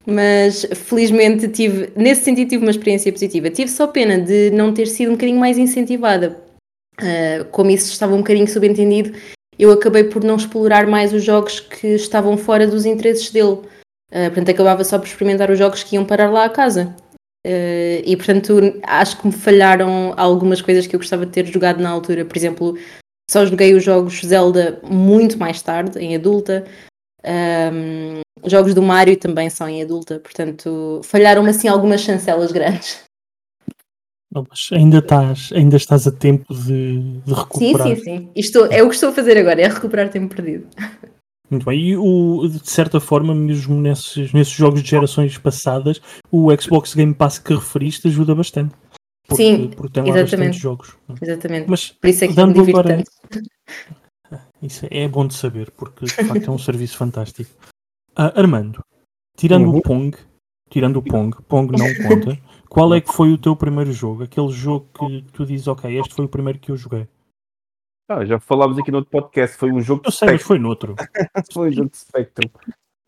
[0.06, 3.50] Mas felizmente tive, nesse sentido, tive uma experiência positiva.
[3.50, 6.40] Tive só pena de não ter sido um bocadinho mais incentivada.
[6.98, 9.12] Eh, como isso estava um bocadinho subentendido,
[9.58, 13.58] eu acabei por não explorar mais os jogos que estavam fora dos interesses dele.
[14.10, 16.94] Uh, portanto, acabava só por experimentar os jogos que iam parar lá à casa.
[17.46, 21.80] Uh, e portanto, acho que me falharam algumas coisas que eu gostava de ter jogado
[21.80, 22.24] na altura.
[22.24, 22.76] Por exemplo,
[23.30, 26.64] só joguei os jogos Zelda muito mais tarde, em adulta.
[27.24, 33.04] Um, jogos do Mario também são em adulta, portanto, falharam-me assim algumas chancelas grandes.
[34.30, 37.88] Não, mas ainda estás, ainda estás a tempo de, de Sim, recuperar.
[37.88, 38.30] sim, sim.
[38.36, 40.68] Isto é o que estou a fazer agora, é recuperar tempo perdido.
[41.50, 41.78] Muito bem.
[41.80, 47.14] E o, de certa forma, mesmo nesses, nesses jogos de gerações passadas, o Xbox Game
[47.14, 48.74] Pass que referiste ajuda bastante.
[49.28, 50.30] Porque, Sim, porque tem lá exatamente.
[50.30, 50.96] bastantes jogos.
[51.20, 51.68] Exatamente.
[51.70, 53.46] Mas Por isso é que me dando divirto agora- tanto.
[54.62, 57.50] Isso é bom de saber, porque de facto é um serviço fantástico.
[58.14, 58.80] Ah, Armando,
[59.36, 59.76] tirando Uhum.
[59.76, 60.16] o Pong,
[60.70, 64.22] tirando o Pong, Pong não conta, qual é que foi o teu primeiro jogo?
[64.24, 67.06] Aquele jogo que tu dizes, ok, este foi o primeiro que eu joguei.
[68.08, 70.58] Ah, já falámos aqui no outro podcast, foi um jogo Eu de sei, mas foi
[70.58, 70.94] noutro.
[71.52, 72.48] Foi um jogo de Spectrum.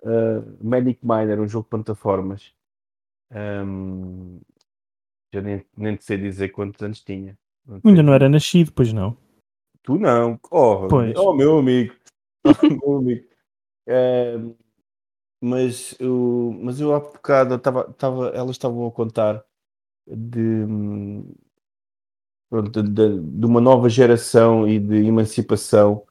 [0.03, 2.53] Uh, Manic Miner, um jogo de plataformas.
[3.31, 4.41] Um,
[5.33, 7.39] já nem, nem te sei dizer quantos anos tinha.
[7.67, 7.81] Não.
[7.85, 9.17] Ainda não era nascido, pois não.
[9.83, 10.39] Tu não.
[10.51, 11.17] Oh, Pois.
[11.17, 11.95] oh meu amigo.
[12.83, 13.29] Oh, meu amigo.
[13.89, 14.55] Um,
[15.41, 19.45] mas, eu, mas eu há bocado estava, estava, elas estavam a contar
[20.07, 21.33] de, hum,
[22.51, 26.03] pronto, de, de- uma nova geração e de emancipação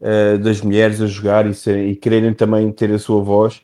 [0.00, 3.62] eh, das mulheres a jogar e, ser- e quererem também ter a sua voz.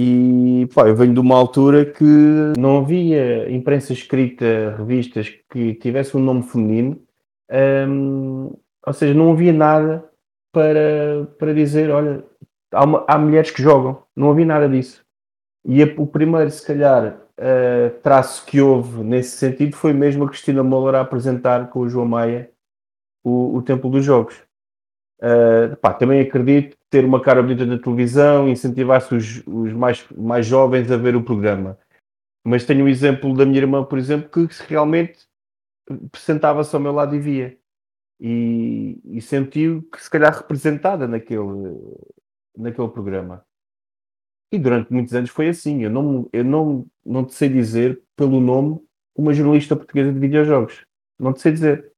[0.00, 2.04] E pá, eu venho de uma altura que
[2.58, 7.00] não havia imprensa escrita, revistas que tivessem um nome feminino,
[7.88, 8.52] hum,
[8.86, 10.04] ou seja, não havia nada
[10.52, 12.24] para, para dizer: olha,
[12.72, 15.04] há, uma- há mulheres que jogam, não havia nada disso.
[15.64, 20.28] E a- o primeiro, se calhar, eh, traço que houve nesse sentido foi mesmo a
[20.28, 22.50] Cristina Moller a apresentar com o João Maia
[23.24, 24.42] o, o Templo dos Jogos.
[25.20, 30.44] Uh, pá, também acredito ter uma cara bonita na televisão, incentivar-se os, os mais, mais
[30.44, 31.78] jovens a ver o programa.
[32.44, 35.20] Mas tenho o exemplo da minha irmã, por exemplo, que realmente
[36.16, 37.56] sentava-se ao meu lado e via.
[38.20, 41.78] E, e sentiu que se calhar representada naquele,
[42.56, 43.44] naquele programa.
[44.52, 45.82] E durante muitos anos foi assim.
[45.82, 48.78] Eu não, eu não, não te sei dizer pelo nome
[49.16, 50.84] uma jornalista portuguesa de videojogos.
[51.18, 51.92] Não te sei dizer.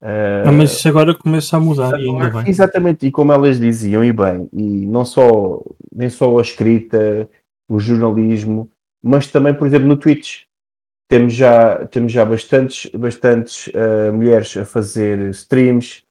[0.00, 2.48] Ah, mas isso agora começa a mudar e ainda bem.
[2.48, 7.28] Exatamente, e como elas diziam, e bem, e não só, nem só a escrita,
[7.66, 8.70] o jornalismo,
[9.02, 10.42] mas também, por exemplo, no Twitch.
[11.08, 16.02] Temos já, temos já bastantes, bastantes ah, mulheres a fazer streams,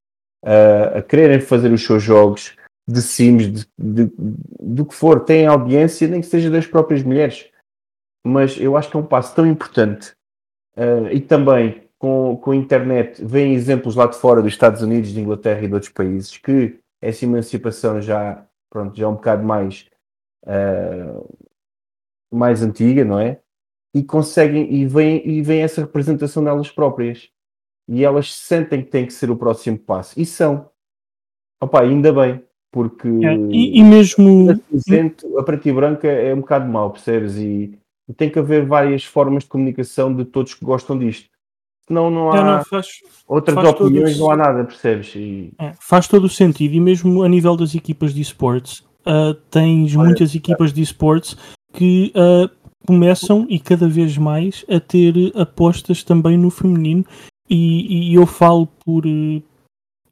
[0.44, 2.56] ah, a quererem fazer os seus jogos
[2.88, 4.12] de sims, de, de-
[4.60, 7.50] do que for, têm audiência, nem que seja das próprias mulheres.
[8.26, 10.14] Mas eu acho que é um passo tão importante
[10.76, 15.12] ah, e também com, com a internet, veem exemplos lá de fora dos Estados Unidos,
[15.12, 19.42] de Inglaterra e de outros países que essa emancipação já, pronto, já é um bocado
[19.42, 19.90] mais,
[20.46, 21.38] uh,
[22.30, 23.40] mais antiga, não é?
[23.96, 27.30] E conseguem, e vem, e vem essa representação delas próprias.
[27.88, 30.20] E elas sentem que tem que ser o próximo passo.
[30.20, 30.70] E são.
[31.62, 34.50] Opa, ainda bem, porque é, e, e, mesmo
[35.38, 37.38] a preto e branca é um bocado mau, percebes?
[37.38, 37.78] E,
[38.10, 41.30] e, tem que haver várias formas de comunicação de todos que gostam disto.
[41.88, 42.88] Senão não há não, faz,
[43.28, 45.14] outras faz opiniões, não há nada, percebes?
[45.16, 45.54] E...
[45.60, 49.96] É, faz todo o sentido, e mesmo a nível das equipas de esportes, uh, tens
[49.96, 51.38] Olha, muitas equipas de esportes
[51.74, 52.50] que uh,
[52.88, 57.06] começam e cada vez mais a ter apostas também no feminino,
[57.48, 59.04] e, e eu falo por,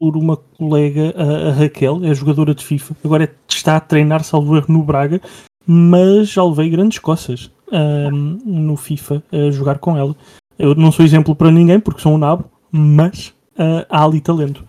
[0.02, 4.58] por uma colega, a, a, Raquel, é jogadora de FIFA, agora está a treinar, salvo
[4.58, 5.22] erro, no Braga,
[5.64, 10.16] mas já levei grandes coças uh, no FIFA a jogar com ela.
[10.58, 14.68] Eu não sou exemplo para ninguém porque sou um nabo, mas uh, há ali talento.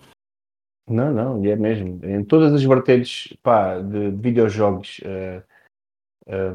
[0.87, 1.99] Não, não, é mesmo.
[2.05, 5.43] Em todas as vertentes pá, de, de videojogos, uh,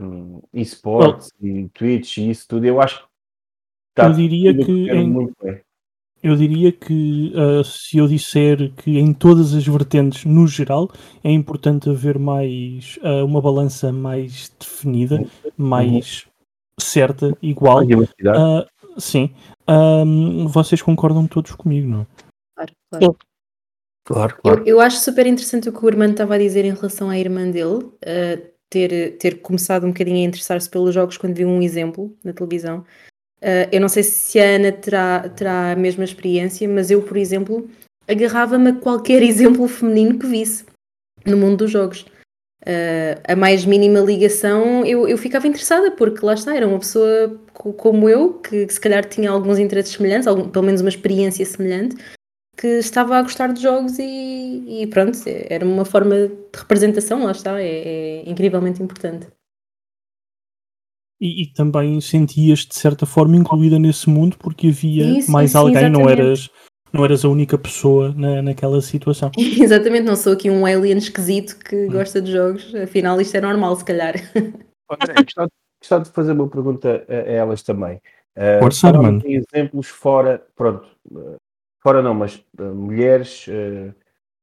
[0.00, 3.00] um, esportes e Twitch e isso tudo, eu acho
[3.96, 5.34] que eu diria que em,
[6.22, 10.90] eu diria que uh, se eu disser que em todas as vertentes, no geral,
[11.22, 15.24] é importante haver mais uh, uma balança mais definida,
[15.56, 16.30] mais uhum.
[16.80, 17.82] certa, igual.
[17.84, 18.66] Uh,
[18.98, 19.30] Sim.
[19.68, 22.06] Um, vocês concordam todos comigo, não é?
[22.54, 23.16] Claro, claro.
[24.04, 24.60] Claro, claro.
[24.60, 27.18] Eu, eu, acho super interessante o que o Armando estava a dizer em relação à
[27.18, 31.60] irmã dele, uh, ter, ter começado um bocadinho a interessar-se pelos jogos quando viu um
[31.60, 32.84] exemplo na televisão.
[33.40, 37.16] Uh, eu não sei se a Ana terá, terá a mesma experiência, mas eu, por
[37.16, 37.68] exemplo,
[38.08, 40.64] agarrava-me a qualquer exemplo feminino que visse
[41.24, 42.04] no mundo dos jogos
[42.62, 47.38] uh, a mais mínima ligação, eu, eu ficava interessada, porque lá está, era uma pessoa
[47.52, 51.96] como eu, que se calhar tinha alguns interesses semelhantes, algum, pelo menos uma experiência semelhante,
[52.56, 57.32] que estava a gostar de jogos e, e pronto, era uma forma de representação, lá
[57.32, 59.28] está, é, é incrivelmente importante.
[61.20, 65.58] E, e, também sentias-te de certa forma incluída nesse mundo porque havia isso, mais isso,
[65.58, 66.00] alguém, exatamente.
[66.00, 66.50] não eras
[66.92, 69.30] não eras a única pessoa na, naquela situação.
[69.36, 71.90] Exatamente, não sou aqui um alien esquisito que hum.
[71.90, 74.14] gosta de jogos, afinal isto é normal, se calhar.
[74.90, 75.50] André, gostava,
[75.80, 78.00] gostava de fazer uma pergunta a, a elas também.
[78.36, 79.20] Uh, Pode ser, mano.
[79.26, 81.36] exemplos fora, pronto, uh,
[81.82, 83.94] fora não, mas uh, mulheres uh,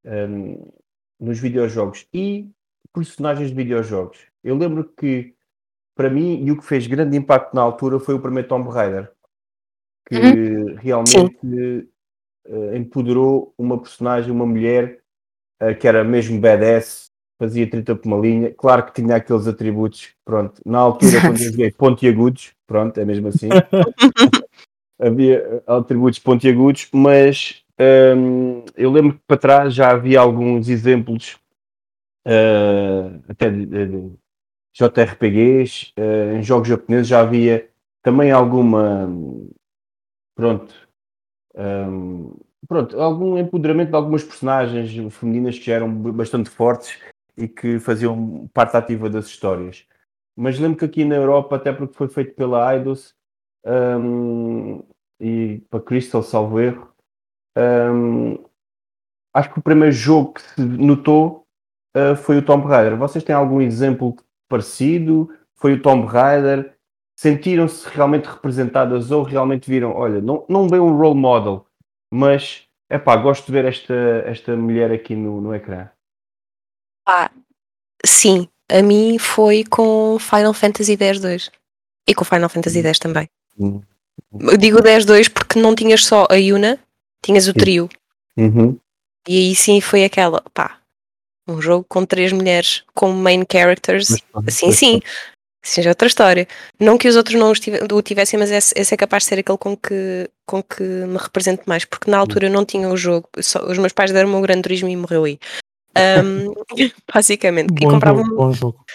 [0.05, 0.67] um,
[1.19, 2.49] nos videojogos e
[2.93, 4.19] personagens de videojogos.
[4.43, 5.33] Eu lembro que,
[5.95, 9.11] para mim, e o que fez grande impacto na altura foi o primeiro Tomb Raider,
[10.07, 10.75] que uhum.
[10.75, 11.89] realmente
[12.47, 14.99] uh, empoderou uma personagem, uma mulher
[15.63, 17.05] uh, que era mesmo badass,
[17.39, 18.53] fazia 30 por uma linha.
[18.53, 23.29] Claro que tinha aqueles atributos, pronto, na altura quando eu joguei pontiagudos, pronto, é mesmo
[23.29, 23.49] assim.
[24.99, 27.63] havia eh, atributos pontiagudos, mas
[28.17, 31.37] um, eu lembro que para trás já havia alguns exemplos
[32.25, 34.11] uh, até de, de
[34.77, 37.69] JRPGs, uh, em jogos japoneses já havia
[38.03, 39.09] também alguma
[40.35, 40.85] pronto
[41.55, 42.35] um,
[42.67, 46.99] pronto, algum empoderamento de algumas personagens femininas que já eram bastante fortes
[47.37, 49.85] e que faziam parte ativa das histórias.
[50.35, 53.15] Mas lembro que aqui na Europa, até porque foi feito pela Eidos
[53.65, 54.83] um,
[55.19, 56.93] e para Crystal, salvo erro,
[57.57, 58.43] um,
[59.33, 61.45] acho que o primeiro jogo que se notou
[61.95, 62.97] uh, foi o Tomb Raider.
[62.97, 64.15] Vocês têm algum exemplo
[64.47, 65.29] parecido?
[65.55, 66.75] Foi o Tomb Raider?
[67.15, 71.65] sentiram-se realmente representadas ou realmente viram, olha, não, não bem um role model,
[72.11, 73.93] mas é pá, gosto de ver esta,
[74.25, 75.89] esta mulher aqui no, no ecrã.
[77.07, 77.31] Ah,
[78.05, 81.51] sim, a mim foi com Final Fantasy X-2
[82.07, 83.29] e com Final Fantasy X também.
[83.57, 83.81] Uhum.
[84.39, 86.79] Eu digo 10-2 porque não tinhas só a Yuna,
[87.23, 87.87] tinhas o trio.
[88.37, 88.77] Uhum.
[89.27, 90.79] E aí sim foi aquela, pá,
[91.47, 94.15] um jogo com três mulheres como main characters,
[94.47, 95.01] assim sim,
[95.61, 96.47] seja outra história.
[96.79, 99.57] Não que os outros não o tivessem, mas esse, esse, é capaz de ser aquele
[99.57, 103.29] com que, com que me represente mais, porque na altura eu não tinha o jogo,
[103.39, 105.39] só, os meus pais deram o grande turismo e morreu aí.
[105.97, 106.53] Um,
[107.13, 107.73] basicamente.
[107.73, 108.85] Bom e comprava jogo, bom jogo.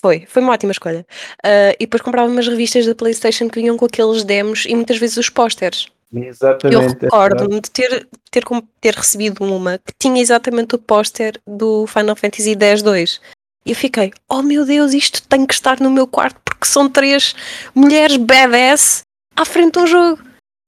[0.00, 1.06] Foi, foi uma ótima escolha.
[1.44, 4.98] Uh, e depois comprava umas revistas da PlayStation que vinham com aqueles demos e muitas
[4.98, 5.88] vezes os pósteres.
[6.12, 6.74] Exatamente.
[6.74, 8.44] Eu recordo-me de ter, ter,
[8.80, 13.20] ter recebido uma que tinha exatamente o póster do Final Fantasy X-2
[13.64, 16.88] e eu fiquei, oh meu Deus, isto tem que estar no meu quarto porque são
[16.88, 17.34] três
[17.74, 19.02] mulheres badass
[19.36, 20.22] à frente de um jogo.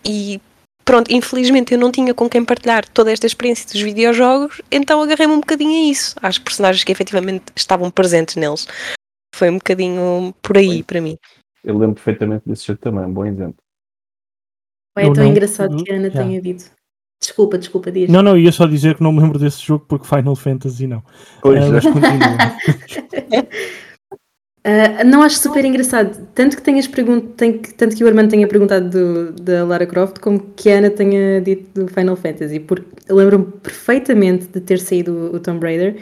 [0.05, 0.41] E
[0.85, 5.33] pronto, infelizmente eu não tinha com quem partilhar toda esta experiência dos videojogos, então agarrei-me
[5.33, 8.67] um bocadinho a isso, às personagens que efetivamente estavam presentes neles.
[9.35, 11.17] Foi um bocadinho por aí para mim.
[11.65, 13.57] Eu lembro perfeitamente desse jogo também, um bom exemplo.
[14.97, 15.31] Ou é Eu tão não.
[15.31, 16.23] engraçado que a Ana já.
[16.23, 16.65] tenha dito.
[17.21, 18.11] Desculpa, desculpa, diz.
[18.11, 21.03] Não, não, ia só dizer que não me lembro desse jogo porque Final Fantasy não.
[21.41, 23.47] Pois, Ah, mas continua.
[24.65, 26.25] Ah, não acho super engraçado.
[26.37, 30.39] Tanto que tenhas perguntado, tanto que o Armando tenha perguntado do- da Lara Croft, como
[30.55, 35.13] que a Ana tenha dito do Final Fantasy, porque eu lembro-me perfeitamente de ter saído
[35.13, 35.97] o, o Tomb Raider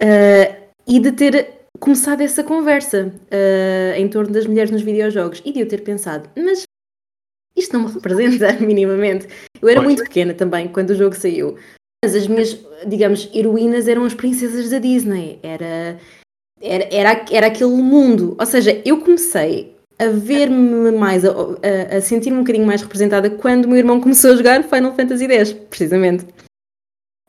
[0.00, 0.56] ah,
[0.88, 5.60] e de ter começado essa conversa ah, em torno das mulheres nos videojogos e de
[5.60, 6.62] eu ter pensado, mas
[7.56, 9.26] isto não me representa minimamente.
[9.60, 9.86] Eu era Pois.
[9.94, 11.56] muito pequena também quando o jogo saiu.
[12.04, 15.38] Mas as minhas, digamos, heroínas eram as princesas da Disney.
[15.42, 15.98] Era,
[16.60, 18.34] era, era, era aquele mundo.
[18.38, 23.30] Ou seja, eu comecei a ver-me mais, a, a- a sentir-me um bocadinho mais representada
[23.30, 26.26] quando o meu irmão começou a jogar Final Fantasy X, precisamente.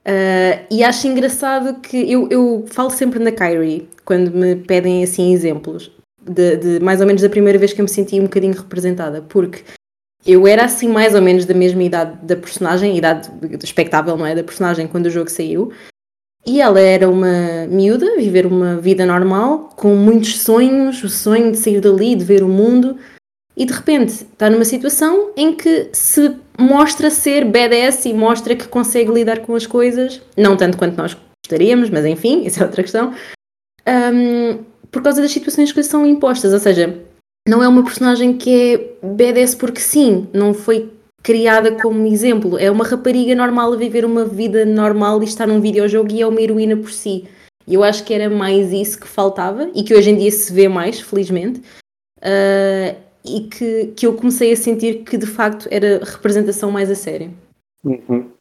[0.06, 5.34] Ah, e acho engraçado que eu, eu falo sempre na Kyrie quando me pedem assim
[5.34, 8.54] exemplos de, de mais ou menos da primeira vez que eu me senti um bocadinho
[8.54, 9.62] representada, porque
[10.26, 13.30] eu era assim mais ou menos da mesma idade da personagem, idade
[13.64, 14.36] expectável, não é?
[14.36, 15.72] Da personagem quando o jogo saiu.
[16.46, 21.58] E ela era uma miúda, viver uma vida normal, com muitos sonhos, o sonho de
[21.58, 22.98] sair dali, de ver o mundo,
[23.56, 28.68] e de repente está numa situação em que se mostra ser badass e mostra que
[28.68, 32.84] consegue lidar com as coisas, não tanto quanto nós gostaríamos, mas enfim, isso é outra
[32.84, 33.14] questão,
[33.88, 34.60] hum,
[34.92, 37.00] por causa das situações que são impostas, ou seja,
[37.48, 42.70] não é uma personagem que é badass porque sim, não foi criada como exemplo, é
[42.70, 46.42] uma rapariga normal a viver uma vida normal e estar num videojogo e é uma
[46.42, 47.28] heroína por si.
[47.66, 50.52] E eu acho que era mais isso que faltava e que hoje em dia se
[50.52, 51.62] vê mais, felizmente,
[52.22, 56.96] ah, e que, que eu comecei a sentir que de facto era representação mais a
[56.96, 57.34] sério.
[57.84, 58.32] Uhum.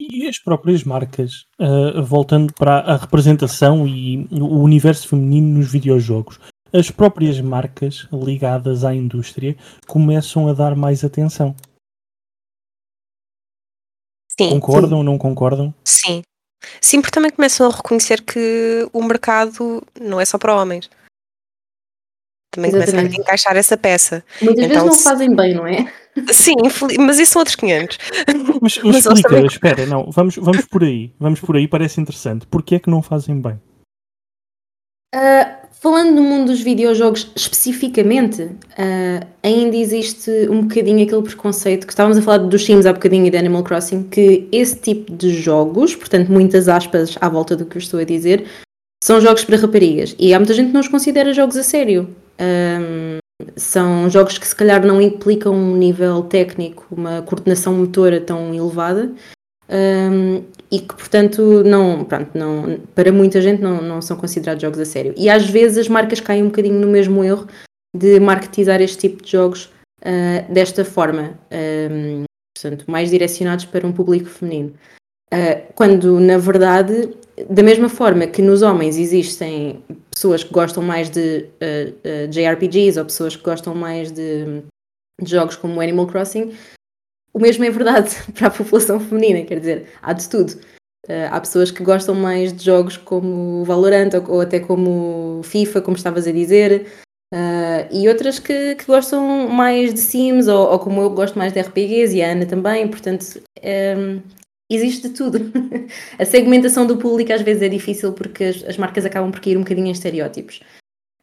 [0.00, 6.38] E as próprias marcas, ah, voltando para a representação e o universo feminino nos videojogos,
[6.74, 9.56] as próprias marcas ligadas à indústria
[9.86, 11.54] começam a dar mais atenção.
[14.38, 15.72] Sim, Concordam ou não concordam?
[15.84, 16.22] sim.
[16.80, 20.88] Sim, porque também começam a reconhecer que o mercado não é só para homens.
[22.50, 23.20] Também começam a Exatamente.
[23.20, 24.24] encaixar essa peça.
[24.40, 25.92] Muitas Então, vezes não se- fazem bem, não é?
[26.32, 26.54] Sim,
[27.00, 27.98] mas isso são outros 500.
[28.62, 32.46] Mas, mas explica, também- espera, não, vamos, vamos por aí, vamos por aí, parece interessante.
[32.46, 33.60] Porquê é que não fazem bem?
[35.14, 41.92] Ah, falando no mundo dos videojogos especificamente, ah, ainda existe um bocadinho aquele preconceito que
[41.92, 45.30] estávamos a falar dos Sims há bocadinho e de Animal Crossing, que esse tipo de
[45.30, 48.44] jogos, portanto, muitas aspas à volta do que eu estou a dizer,
[49.02, 50.16] são jogos para raparigas.
[50.18, 52.08] E há muita gente que não os considera jogos a sério.
[52.38, 53.18] Ahm,
[53.56, 59.12] são jogos que se calhar não implicam um nível técnico, uma coordenação motora tão elevada.
[59.68, 64.78] Ahm, e que portanto não, pronto, não, para muita gente não, não são considerados jogos
[64.80, 65.14] a sério.
[65.16, 67.46] E às vezes as marcas caem um bocadinho no mesmo erro
[67.96, 69.72] de marketizar este tipo de jogos
[70.02, 72.24] ah, desta forma, ahm,
[72.56, 74.74] portanto, mais direcionados para um público feminino.
[75.32, 77.14] Ah, quando na verdade,
[77.48, 82.98] da mesma forma que nos homens existem pessoas que gostam mais de ah, ah, JRPGs
[82.98, 84.62] ou pessoas que gostam mais de,
[85.20, 86.52] de jogos como Animal Crossing,
[87.34, 90.52] o mesmo é verdade para a população feminina, quer dizer, há de tudo.
[91.06, 95.82] Uh, há pessoas que gostam mais de jogos como Valorant ou, ou até como FIFA,
[95.82, 96.86] como estavas a dizer,
[97.34, 101.52] uh, e outras que, que gostam mais de Sims ou, ou como eu gosto mais
[101.52, 103.42] de RPGs e a Ana também, portanto
[103.98, 104.22] um,
[104.70, 105.52] existe de tudo.
[106.18, 109.58] a segmentação do público às vezes é difícil porque as, as marcas acabam por cair
[109.58, 110.60] um bocadinho em estereótipos.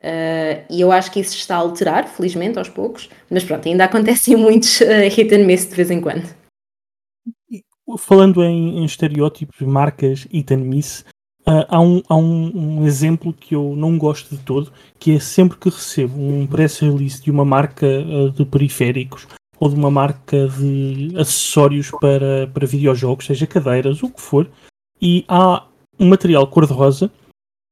[0.04, 3.86] Uh, e eu acho que isso está a alterar, felizmente, aos poucos, mas pronto, ainda
[3.86, 6.28] acontecem muitos uh, hit and miss de vez em quando.
[7.98, 11.06] Falando em, em estereótipos, marcas e miss,
[11.42, 15.20] uh, há, um, há um, um, exemplo que eu não gosto de todo, que é
[15.20, 19.28] sempre que recebo um press release de uma marca uh, de periféricos
[19.60, 24.50] ou de uma marca de acessórios para, para videojogos, seja cadeiras, o que for,
[25.00, 25.68] e há
[26.00, 27.12] um material cor-de-rosa,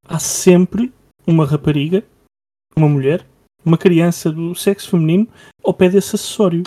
[0.08, 0.94] há sempre
[1.26, 2.04] uma rapariga,
[2.76, 3.26] uma mulher,
[3.66, 5.28] uma criança do sexo feminino
[5.64, 6.64] ao pé desse acessório.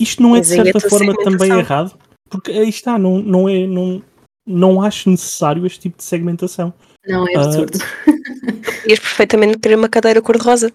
[0.00, 1.98] Isto não é de certa forma também errado,
[2.28, 4.02] porque aí está, não, não, é, não,
[4.46, 6.72] não acho necessário este tipo de segmentação.
[7.06, 7.78] Não, é absurdo.
[7.78, 10.72] Uh, Podias perfeitamente querer uma cadeira cor-de-rosa.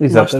[0.00, 0.36] Exato.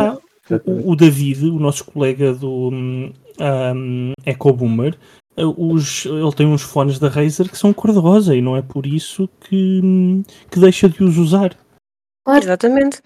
[0.65, 4.97] O, o, David, o nosso colega do um, um, Eco Boomer,
[5.37, 9.29] os, ele tem uns fones da Razer que são cor-de-rosa e não é por isso
[9.41, 11.57] que, que deixa de os usar.
[12.27, 12.45] Claro.
[12.45, 13.01] Exatamente.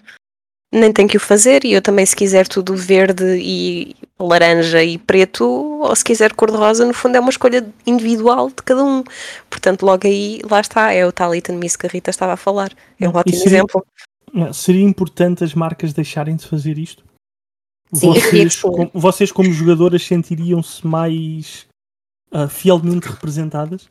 [0.73, 4.97] Nem tem que o fazer, e eu também, se quiser tudo verde e laranja e
[4.97, 9.03] preto, ou se quiser cor-de-rosa, no fundo é uma escolha individual de cada um.
[9.49, 12.37] Portanto, logo aí, lá está, é o tal item miss que a Rita estava a
[12.37, 12.71] falar.
[12.99, 13.85] É um ótimo seria, exemplo.
[14.53, 17.03] Seria importante as marcas deixarem de fazer isto?
[17.93, 21.67] Sim, Vocês, com- vocês como jogadoras sentiriam-se mais
[22.31, 23.89] ah, fielmente representadas?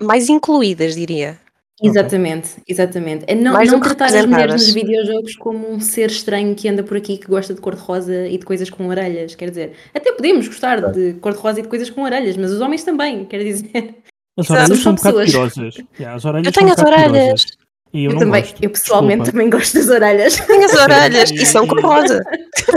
[0.00, 1.40] Mais incluídas, diria.
[1.82, 3.24] Exatamente, exatamente.
[3.26, 6.82] É não, Mais não tratar as mulheres nos videojogos como um ser estranho que anda
[6.82, 9.34] por aqui que gosta de cor-de-rosa e de coisas com orelhas.
[9.34, 12.84] Quer dizer, até podemos gostar de cor-de-rosa e de coisas com orelhas, mas os homens
[12.84, 13.94] também, quer dizer.
[14.38, 15.74] As orelhas são são um bocado pirosas.
[15.98, 17.46] Yeah, as orelhas Eu tenho as orelhas.
[17.92, 18.62] E eu, Eu, não também, gosto.
[18.62, 19.32] eu pessoalmente Desculpa.
[19.32, 20.36] também gosto das orelhas.
[20.46, 22.22] Tenho as orelhas E- são cor-de-rosa.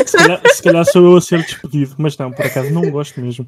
[0.05, 3.21] Se calhar, se calhar sou eu a ser despedido, mas não, por acaso não gosto
[3.21, 3.47] mesmo.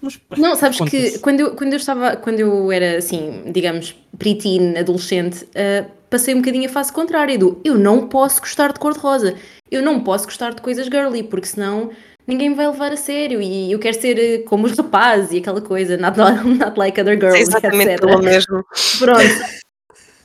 [0.00, 4.78] Mas, Não, sabes que quando eu, quando eu estava, quando eu era assim, digamos, preteen,
[4.78, 9.34] adolescente, ah, passei um bocadinho a fase contrária do eu não posso gostar de cor-de-rosa,
[9.70, 11.90] eu não posso gostar de coisas girly, porque senão
[12.26, 15.38] ninguém me vai levar a sério e eu quero ser eh, como os rapazes e
[15.38, 18.00] aquela coisa, not, not like other girls, É exatamente etc.
[18.00, 18.64] pelo mesmo.
[18.98, 19.58] Pronto.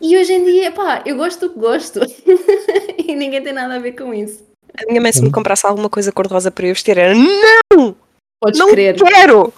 [0.01, 1.99] E hoje em dia, pá, eu gosto do que gosto
[2.99, 4.43] e ninguém tem nada a ver com isso.
[4.77, 5.25] A minha mãe, se Hum.
[5.25, 7.95] me comprasse alguma coisa cor-de-rosa para eu vestir, era não,
[8.43, 8.95] Podes não crer.
[8.95, 9.53] quero,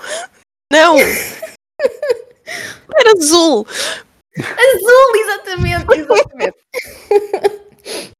[0.71, 0.97] não.
[2.97, 3.65] Era azul.
[4.38, 6.55] Azul, exatamente, exatamente.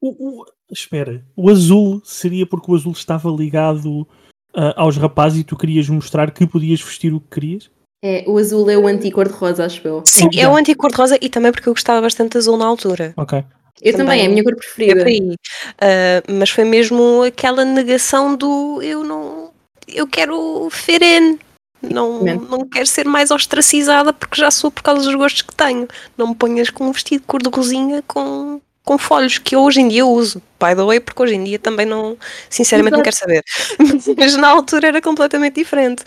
[0.02, 4.08] o, o- espera, o azul seria porque o azul estava ligado
[4.56, 7.70] ah, aos rapazes e tu querias mostrar que podias vestir o que querias?
[8.04, 10.04] É, o azul é o anti-cor-de-rosa, acho eu.
[10.06, 13.14] Sim, é o anti-cor-de-rosa e também porque eu gostava bastante de azul na altura.
[13.18, 13.44] Ok.
[13.82, 14.22] Eu também, Também.
[14.22, 15.04] é a minha cor É preferida.
[15.06, 15.36] aí.
[15.82, 19.45] Ah, mas foi mesmo aquela negação do eu não.
[19.88, 21.40] Eu quero fit in.
[21.82, 25.88] Não, não quero ser mais ostracizada porque já sou por causa dos gostos que tenho.
[26.18, 29.62] Não me ponhas com um vestido de cor de rosinha com, com folhos que eu
[29.62, 30.42] hoje em dia uso.
[30.60, 32.18] By the way, porque hoje em dia também não.
[32.50, 33.44] Sinceramente não quero saber.
[34.18, 36.04] mas na altura era completamente diferente.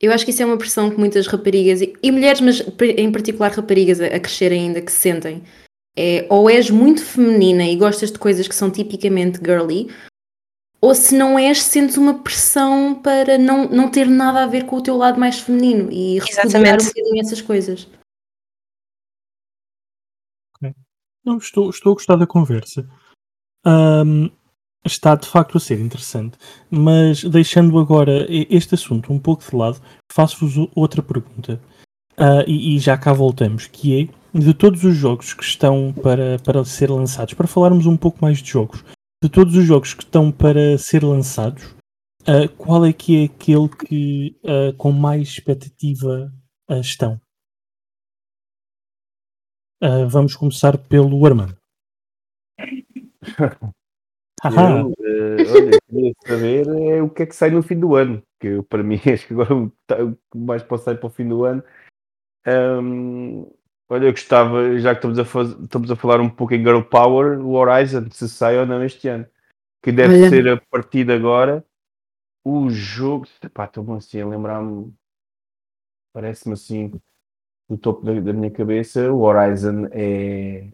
[0.00, 2.60] Eu acho que isso é uma pressão que muitas raparigas e, mulheres, mas
[2.96, 5.42] em particular raparigas a, a crescer ainda, que se sentem.
[5.96, 9.88] É, ou és muito feminina e gostas de coisas que são tipicamente girly,
[10.82, 14.76] ou se não és, sentes uma pressão para não, não ter nada a ver com
[14.76, 17.88] o teu lado mais feminino e repudiar um bocadinho essas coisas.
[21.24, 22.84] Não, estou, estou a gostar da conversa.
[23.64, 24.28] Ahm,
[24.84, 26.36] está de facto a ser interessante.
[26.68, 29.80] Mas deixando agora este assunto um pouco de lado,
[30.10, 31.60] faço-vos outra pergunta.
[32.16, 36.38] Ah, e, e já cá voltamos, que é de todos os jogos que estão para,
[36.40, 38.84] para ser lançados, para falarmos um pouco mais de jogos,
[39.22, 41.76] de todos os jogos que estão para ser lançados,
[42.26, 46.32] ah, qual é que é aquele que ah, com mais expectativa
[46.68, 47.20] ah, estão?
[50.08, 51.56] Vamos começar pelo Armando.
[54.44, 58.20] Eu, eh, olha, queria saber é o que é que sai no fim do ano.
[58.40, 61.44] Que para mim, acho que agora o que mais posso sair para o fim do
[61.44, 61.62] ano.
[62.44, 63.44] Ahm,
[63.92, 66.80] olha, eu gostava, já que estamos a, faz- estamos a falar um pouco em Girl
[66.80, 69.26] Power, o Horizon, se sai ou não este ano.
[69.82, 70.30] Que deve Olha.
[70.30, 71.62] ser a partir de agora
[72.44, 73.26] o jogo.
[73.52, 74.94] Pá, estou-me assim a lembrar-me.
[76.14, 76.92] Parece-me assim,
[77.68, 79.12] do topo da, da minha cabeça.
[79.12, 80.68] O Horizon é.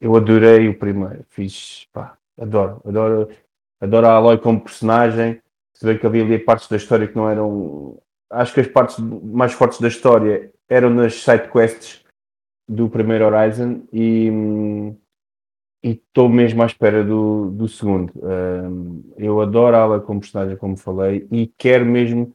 [0.00, 1.24] Eu adorei o primeiro.
[1.28, 1.86] Fiz.
[1.92, 2.80] Pá, adoro.
[2.84, 3.28] Adoro,
[3.80, 5.40] adoro a Aloy como personagem.
[5.74, 8.00] Se vê que havia ali partes da história que não eram.
[8.30, 12.05] Acho que as partes mais fortes da história eram nas side quests
[12.68, 14.30] do primeiro Horizon e
[15.82, 18.12] estou mesmo à espera do, do segundo.
[18.16, 22.34] Hum, eu adoro a Aloy como personagem, como falei, e quero mesmo.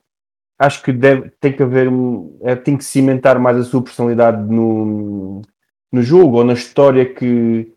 [0.59, 1.87] Acho que deve, tem que haver.
[1.89, 5.41] um- é, tem que cimentar mais a sua personalidade no,
[5.91, 7.73] no jogo ou na história que,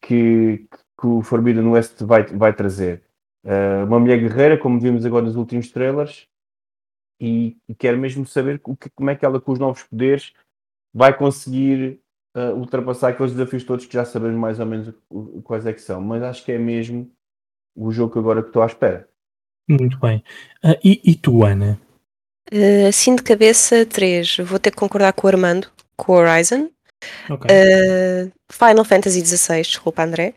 [0.00, 0.66] que,
[1.00, 3.02] que o Forbidden West vai, vai trazer.
[3.44, 6.28] Uh, uma mulher guerreira, como vimos agora nos últimos trailers,
[7.20, 10.32] e, e quero mesmo saber o que- como é que ela, com os novos poderes,
[10.92, 12.00] vai conseguir
[12.36, 14.94] uh, ultrapassar aqueles desafios todos que já sabemos mais ou menos
[15.44, 16.00] quais é que são.
[16.00, 17.10] Mas acho que é mesmo
[17.74, 19.08] o jogo que agora que estou à espera.
[19.68, 20.22] muito bem.
[20.62, 21.80] Ah, e, e tu, Ana?
[22.52, 24.36] Uh, assim de cabeça, três.
[24.38, 26.68] Vou ter que concordar com o Armando, com o Horizon.
[27.30, 27.50] Ok.
[27.50, 30.34] Uh, Final Fantasy XVI, desculpa, André.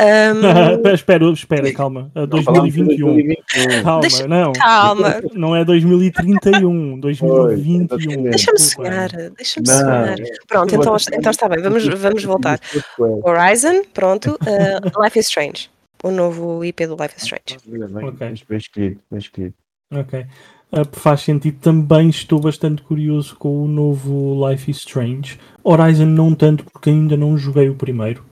[0.00, 2.10] Um, espera, espera, calma.
[2.14, 3.06] Ah, Não falámos de 2021.
[3.14, 3.82] 2021.
[3.82, 4.52] Calma, Deixa- não.
[4.52, 7.82] calma, Não é 2031, 2021.
[7.82, 8.30] exatamente.
[8.30, 10.16] deixa-me sonhar, deixa-me sonhar.
[10.48, 12.58] Pronto, então, então está bem, vamos, vamos voltar.
[12.98, 14.38] Horizon, pronto.
[14.42, 15.70] uh, Life is Strange,
[16.02, 17.58] o novo IP do Life is Strange.
[17.66, 18.26] Bem, Ok.
[18.28, 19.54] bem, bem escolhido, bem escolhido.
[19.92, 20.26] Ok.
[20.72, 21.58] Ah, faz sentido.
[21.60, 25.38] Também estou bastante curioso com o novo Life is Strange.
[25.64, 28.24] Horizon não tanto porque ainda não joguei o primeiro.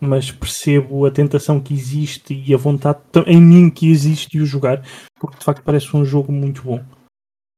[0.00, 4.40] Mas percebo a tentação que existe e a vontade ta- em mim que existe de
[4.40, 4.82] o jogar.
[5.18, 6.82] Porque de facto parece um jogo muito bom.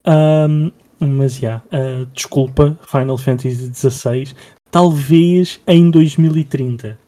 [0.05, 4.35] Ahm, mas já, ah, desculpa, Final Fantasy XVI.
[4.71, 6.99] Talvez em 2030.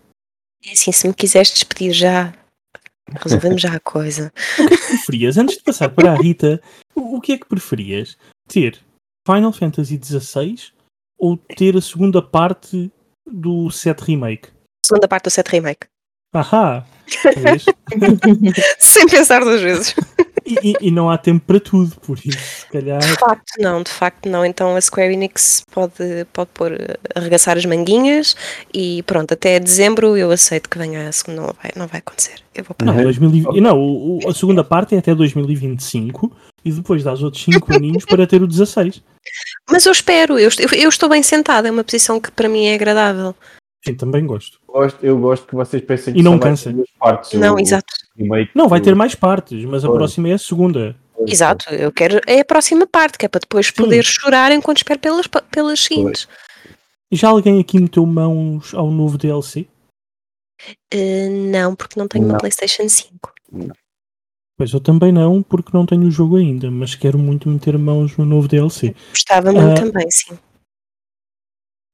[0.67, 2.33] É assim, se me quiseres despedir já,
[3.11, 4.33] Resolvemos já a coisa.
[4.57, 6.61] Preferias, antes de passar para a Rita,
[6.95, 8.17] o, o que é que preferias?
[8.49, 8.79] Ter
[9.27, 10.73] Final Fantasy XVI
[11.19, 12.91] ou ter a segunda parte
[13.27, 14.49] do set remake?
[14.85, 15.87] Segunda parte do set remake.
[16.33, 16.85] Ahá!
[18.79, 19.95] Sem pensar duas vezes.
[20.47, 23.01] E, e- e não há tempo para tudo, por isso, se calhar.
[23.01, 24.45] De facto, não, de facto, não.
[24.45, 26.73] Então a Square Enix pode, pode pôr,
[27.15, 28.37] arregaçar as manguinhas
[28.73, 31.43] e pronto, até dezembro eu aceito que venha a segunda.
[31.43, 32.35] Não vai, não vai acontecer.
[32.55, 33.03] Eu vou Não, parar.
[33.05, 36.31] 2020 não o- o- a segunda parte é até 2025
[36.65, 39.03] e depois dá os outros 5 aninhos para ter o 16.
[39.71, 42.67] Mas eu espero, eu, eu, eu estou bem sentada, é uma posição que para mim
[42.67, 43.35] é agradável.
[43.85, 44.59] Sim, também gosto.
[44.75, 46.73] Gosto- eu gosto que vocês pensem que E não vai cansa.
[46.73, 47.33] duas partes.
[47.39, 47.95] Não, o- exato.
[48.19, 49.99] o remake Não, vai ter mais partes, mas a Pois.
[49.99, 50.97] próxima é a segunda.
[51.27, 52.21] Exato, eu quero.
[52.27, 56.27] É a próxima parte, que é para depois poder chorar enquanto espero pelas, pelas seguintes.
[57.13, 59.69] Já alguém aqui meteu mãos ao novo DLC?
[60.93, 62.39] Eh, não, porque não tenho uma Não.
[62.41, 63.33] PlayStation 5.
[64.57, 68.17] Pois eu também não, porque não tenho o jogo ainda, mas quero muito meter mãos
[68.17, 68.95] no novo DLC.
[69.11, 69.85] Gostava muito Ah.
[69.85, 70.37] também, sim.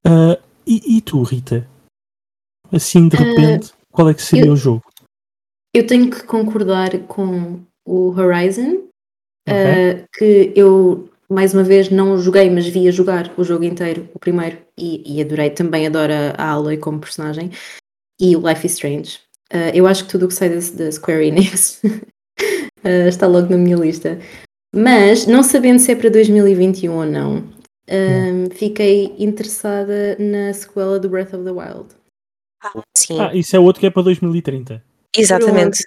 [0.07, 1.68] Ah, e, e tu, Rita?
[2.72, 4.82] Assim, de Ah, repente, qual é que seria eu- o jogo?
[5.74, 8.82] Eu tenho que concordar com o Horizon,
[9.48, 9.54] Ok.
[9.56, 14.18] uh, que eu mais uma vez não joguei, mas via jogar o jogo inteiro, o
[14.18, 15.50] primeiro, e, e adorei.
[15.50, 17.50] Também adoro a a Aloy como personagem.
[18.20, 19.20] E o Life is Strange.
[19.52, 21.98] Uh, eu acho que tudo o que sai da, Square Enix uh,
[23.08, 24.18] está logo na minha lista.
[24.74, 27.44] Mas, não sabendo se é para 2021 ou não,
[27.88, 31.86] um, fiquei interessada na sequela do Breath of the Wild.
[32.96, 34.84] Sim, Ah, isso é outro que é para 2030.
[35.16, 35.82] exatamente.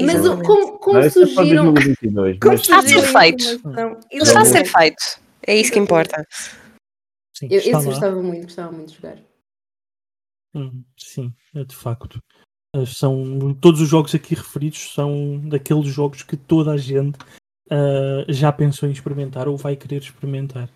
[0.00, 0.46] Mas Exatamente.
[0.46, 1.74] como, como Não, é surgiram.
[1.74, 3.44] 2022, Como mas- Está a ser feito.
[4.10, 5.02] Ele está a ser feito.
[5.46, 6.26] É isso que importa.
[7.36, 7.82] Sim, Eu, esse lá.
[7.82, 9.18] gostava muito, gostava muito de jogar.
[10.54, 12.18] Hum, sim, é de facto.
[12.74, 17.18] Ah, São, todos os jogos aqui referidos são daqueles jogos que toda a gente
[17.70, 20.70] ah, já pensou em experimentar ou vai querer experimentar.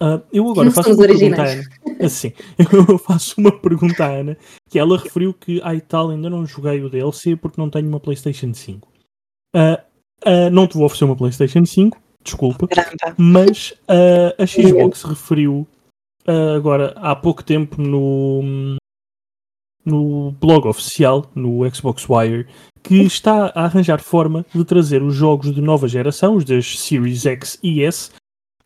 [0.00, 1.68] Ah, eu agora faço uma pergunta à originais.
[1.84, 2.06] Ana.
[2.06, 2.32] Assim,
[2.90, 4.36] eu faço uma pergunta à Ana,
[4.70, 8.00] que ela referiu que ai tal, ainda não joguei o DLC porque não tenho uma
[8.00, 8.88] Playstation 5.
[9.54, 9.82] Ah,
[10.24, 12.68] ah, não te vou oferecer uma Playstation 5, desculpa.
[13.16, 15.66] Mas ah, a Xbox referiu
[16.26, 18.76] ah, agora há pouco tempo no,
[19.84, 22.46] no blog oficial, no Xbox Wire,
[22.82, 27.26] que está a arranjar forma de trazer os jogos de nova geração, os das Series
[27.26, 28.10] X e S,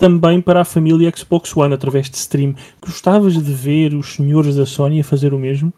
[0.02, 2.56] também para a família Xbox One através de stream.
[2.80, 5.72] Gostavas de ver os senhores da Sony a fazer o mesmo?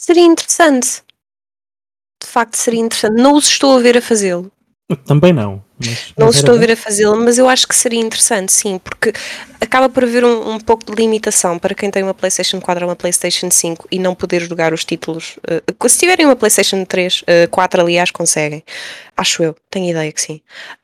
[0.00, 1.02] Seria interessante.
[2.22, 3.20] De facto, seria interessante.
[3.20, 4.52] Não os estou a ver a fazê-lo.
[5.04, 5.64] Também não.
[5.80, 8.52] Mas, Não mas os estou a ver a fazê-lo, mas eu acho que seria interessante,
[8.52, 9.12] sim, porque
[9.60, 12.88] acaba por haver um, um pouco de limitação para quem tem uma PlayStation 4 ou
[12.90, 15.38] uma PlayStation 5 e não poder jogar os títulos.
[15.46, 18.62] eh, se tiverem uma PlayStation 3, eh, 4, aliás, conseguem.
[19.16, 20.40] Acho eu, tenho ideia que sim.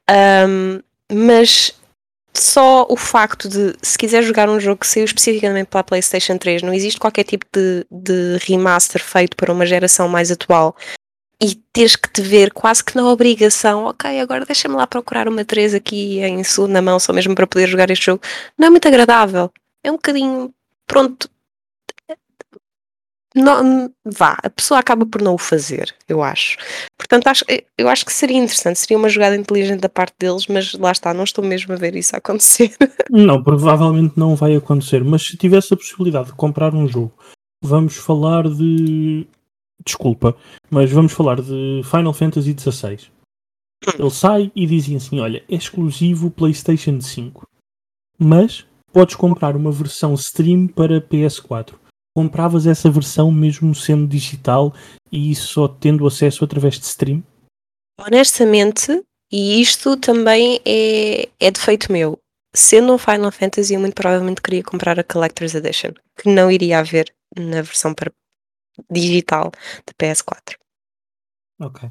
[0.08, 0.80] Ahm,
[1.10, 1.72] mas
[2.36, 6.36] só o facto de, se quiser jogar um jogo que saiu especificamente para a PlayStation
[6.36, 10.76] 3, não existe qualquer tipo de, de remaster feito para uma geração mais atual
[11.40, 15.44] e teres que te ver quase que na obrigação, ok, agora deixa-me lá procurar uma
[15.44, 18.22] 3 aqui em segunda mão, só mesmo para poder jogar este jogo,
[18.56, 19.50] não é muito agradável.
[19.82, 20.52] É um bocadinho,
[20.86, 21.28] pronto.
[23.34, 26.56] Não, vá, a pessoa acaba por não o fazer, eu acho.
[26.96, 27.44] Portanto, acho,
[27.76, 31.12] eu acho que seria interessante, seria uma jogada inteligente da parte deles, mas lá está,
[31.12, 32.76] não estou mesmo a ver isso acontecer.
[33.10, 35.04] Não, provavelmente não vai acontecer.
[35.04, 37.12] Mas se tivesse a possibilidade de comprar um jogo,
[37.62, 39.26] vamos falar de.
[39.84, 40.36] Desculpa,
[40.70, 43.10] mas vamos falar de Final Fantasy XVI.
[43.98, 47.46] Ele sai e dizem assim: olha, é exclusivo PlayStation 5,
[48.18, 51.74] mas podes comprar uma versão stream para PS4.
[52.16, 54.72] Compravas essa versão mesmo sendo digital
[55.10, 57.22] e só tendo acesso através de stream?
[57.98, 62.18] Honestamente, e isto também é, é defeito meu,
[62.54, 66.78] sendo um Final Fantasy, eu muito provavelmente queria comprar a Collector's Edition, que não iria
[66.78, 68.12] haver na versão para
[68.90, 69.50] digital
[69.86, 70.56] de PS4.
[71.60, 71.90] Ok.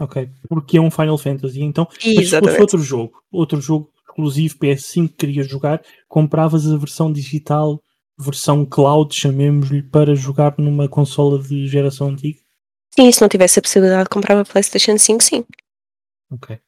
[0.00, 0.30] Ok.
[0.48, 1.86] Porque é um Final Fantasy, então
[2.16, 7.12] Mas se fosse outro jogo, outro jogo exclusivo PS5 que querias jogar, compravas a versão
[7.12, 7.82] digital,
[8.20, 12.38] versão cloud, chamemos-lhe, para jogar numa consola de geração antiga?
[12.94, 15.44] Sim, se não tivesse a possibilidade de comprar uma PlayStation 5, sim.
[16.32, 16.58] Ok.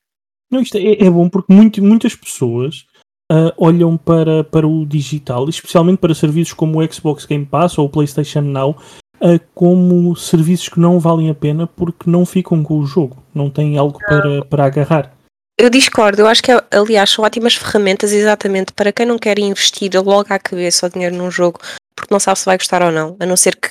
[0.50, 2.84] Não, isto é, é bom porque muito- muitas pessoas
[3.30, 7.86] ah, olham para, para o digital, especialmente para serviços como o Xbox Game Pass ou
[7.86, 8.76] o PlayStation Now,
[9.20, 13.48] ah, como serviços que não valem a pena porque não ficam com o jogo, não
[13.48, 15.16] têm algo para, para agarrar.
[15.58, 19.90] Eu discordo, eu acho que, aliás, são ótimas ferramentas exatamente para quem não quer investir
[19.94, 21.60] logo à cabeça o dinheiro num jogo
[21.94, 23.70] porque não sabe se vai gostar ou não, a não ser que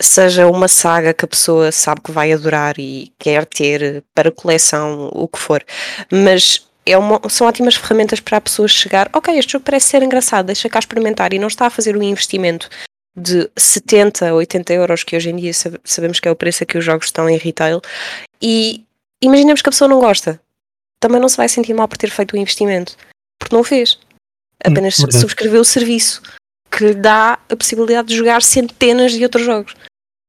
[0.00, 5.08] seja uma saga que a pessoa sabe que vai adorar e quer ter para coleção,
[5.12, 5.64] o que for.
[6.10, 10.02] Mas é uma, são ótimas ferramentas para a pessoa chegar, ok, este jogo parece ser
[10.02, 12.68] engraçado, deixa cá experimentar e não está a fazer um investimento
[13.16, 15.52] de 70, 80 euros, que hoje em dia
[15.84, 17.80] sabemos que é o preço a que os jogos estão em retail,
[18.40, 18.84] e
[19.22, 20.40] imaginemos que a pessoa não gosta.
[21.02, 22.96] Também não se vai sentir mal por ter feito o investimento,
[23.36, 23.98] porque não o fez.
[24.64, 26.22] Apenas hum, subscreveu o serviço
[26.70, 29.74] que lhe dá a possibilidade de jogar centenas de outros jogos.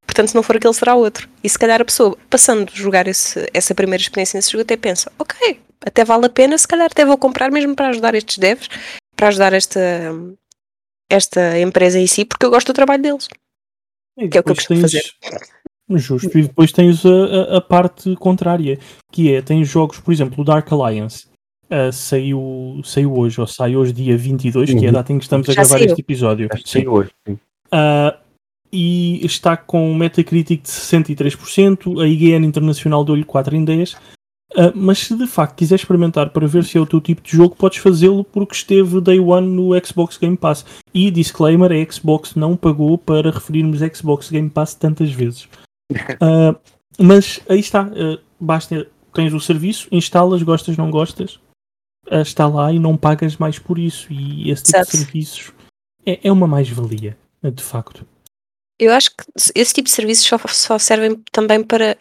[0.03, 1.29] Portanto, se não for aquele, será outro.
[1.43, 4.75] E se calhar a pessoa, passando a jogar esse, essa primeira experiência nesse jogo, até
[4.75, 8.39] pensa: ok, até vale a pena, se calhar até vou comprar mesmo para ajudar estes
[8.39, 8.67] devs,
[9.15, 9.79] para ajudar esta,
[11.07, 13.27] esta empresa em si, porque eu gosto do trabalho deles.
[14.17, 15.03] E que é o que eu costumo fazer.
[15.89, 18.79] Justo, e depois tens a, a, parte contrária,
[19.11, 21.27] que é, tens jogos, por exemplo, o Dark Alliance,
[21.65, 24.79] uh, saiu, saiu hoje, ou sai hoje dia 22, uhum.
[24.79, 24.93] que é a uhum.
[24.93, 25.85] data em que estamos a gravar saiu.
[25.85, 26.49] este episódio.
[26.65, 27.33] saiu hoje, sim.
[27.33, 28.17] Uh,
[28.71, 33.95] e está com um Metacritic de 63%, a IGN Internacional deu-lhe 4 em 10,
[34.53, 37.31] Uh, mas se de facto quiser experimentar para ver se é o teu tipo de
[37.31, 40.63] jogo, podes fazê-lo porque esteve Day One no Xbox Game Pass.
[40.93, 45.47] E disclaimer: a Xbox não pagou para referirmos Xbox Game Pass tantas vezes.
[46.21, 46.59] Uh,
[46.97, 51.39] mas aí está, uh, basta tens o serviço, instalas, gostas, não gostas,
[52.09, 54.11] está lá e não pagas mais por isso.
[54.11, 55.53] E esse tipo de serviços
[56.03, 58.05] é, é uma mais-valia, de facto.
[58.79, 59.23] Eu acho que
[59.55, 61.95] esse tipo de serviços só, só servem também para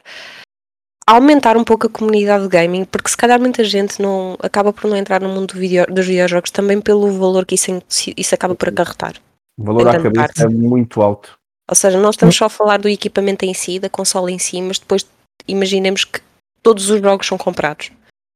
[1.06, 4.88] aumentar um pouco a comunidade de gaming, porque se calhar muita gente não acaba por
[4.88, 7.70] não entrar no mundo do video, dos videojogos também pelo valor que isso,
[8.16, 9.14] isso acaba por acarretar.
[9.58, 10.42] O valor à cabeça parte.
[10.42, 11.38] é muito alto.
[11.68, 14.60] Ou seja, não estamos só a falar do equipamento em si, da consola em si,
[14.60, 15.06] mas depois
[15.46, 16.20] imaginemos que
[16.62, 17.90] todos os jogos são comprados.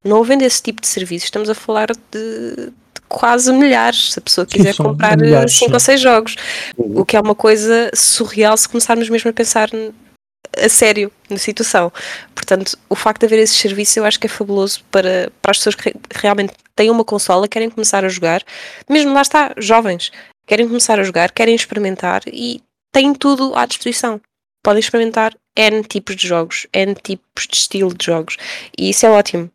[0.05, 4.23] Não havendo esse tipo de serviço, estamos a falar de, de quase milhares, se a
[4.23, 5.19] pessoa quiser Sim, comprar
[5.49, 6.37] 5 ou 6 jogos.
[6.77, 9.69] O que é uma coisa surreal se começarmos mesmo a pensar
[10.57, 11.93] a sério na situação.
[12.35, 15.59] Portanto, o facto de haver esse serviço eu acho que é fabuloso para, para as
[15.59, 18.43] pessoas que realmente têm uma consola, querem começar a jogar,
[18.89, 20.13] mesmo lá está, jovens,
[20.47, 22.63] querem começar a jogar, querem experimentar e
[22.97, 24.19] têm tudo à disposição.
[24.63, 28.39] Podem experimentar N tipos de jogos, N tipos de estilo de jogos
[28.77, 29.51] e isso é ótimo.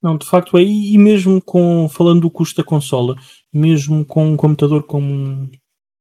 [0.00, 3.16] Não, de facto é, e mesmo com, falando do custo da consola,
[3.52, 5.50] mesmo com um computador como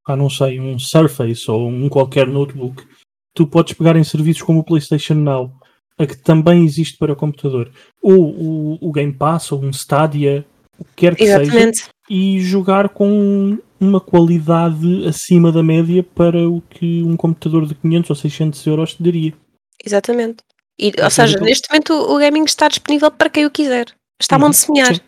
[0.06, 2.86] ah, não sei, um Surface ou um qualquer notebook,
[3.34, 5.52] tu podes pegar em serviços como o PlayStation Now,
[5.98, 7.72] a que também existe para o computador,
[8.04, 10.46] ou o, o Game Pass, ou um Stadia,
[10.78, 11.78] o que quer que Exatamente.
[11.78, 17.76] seja, e jogar com uma qualidade acima da média para o que um computador de
[17.76, 19.34] 500 ou 600 euros te daria.
[19.84, 20.38] Exatamente.
[20.80, 23.86] E, ou seja, neste momento o gaming está disponível para quem o quiser.
[24.20, 24.96] Está a mão de semear.
[24.96, 25.02] Sim.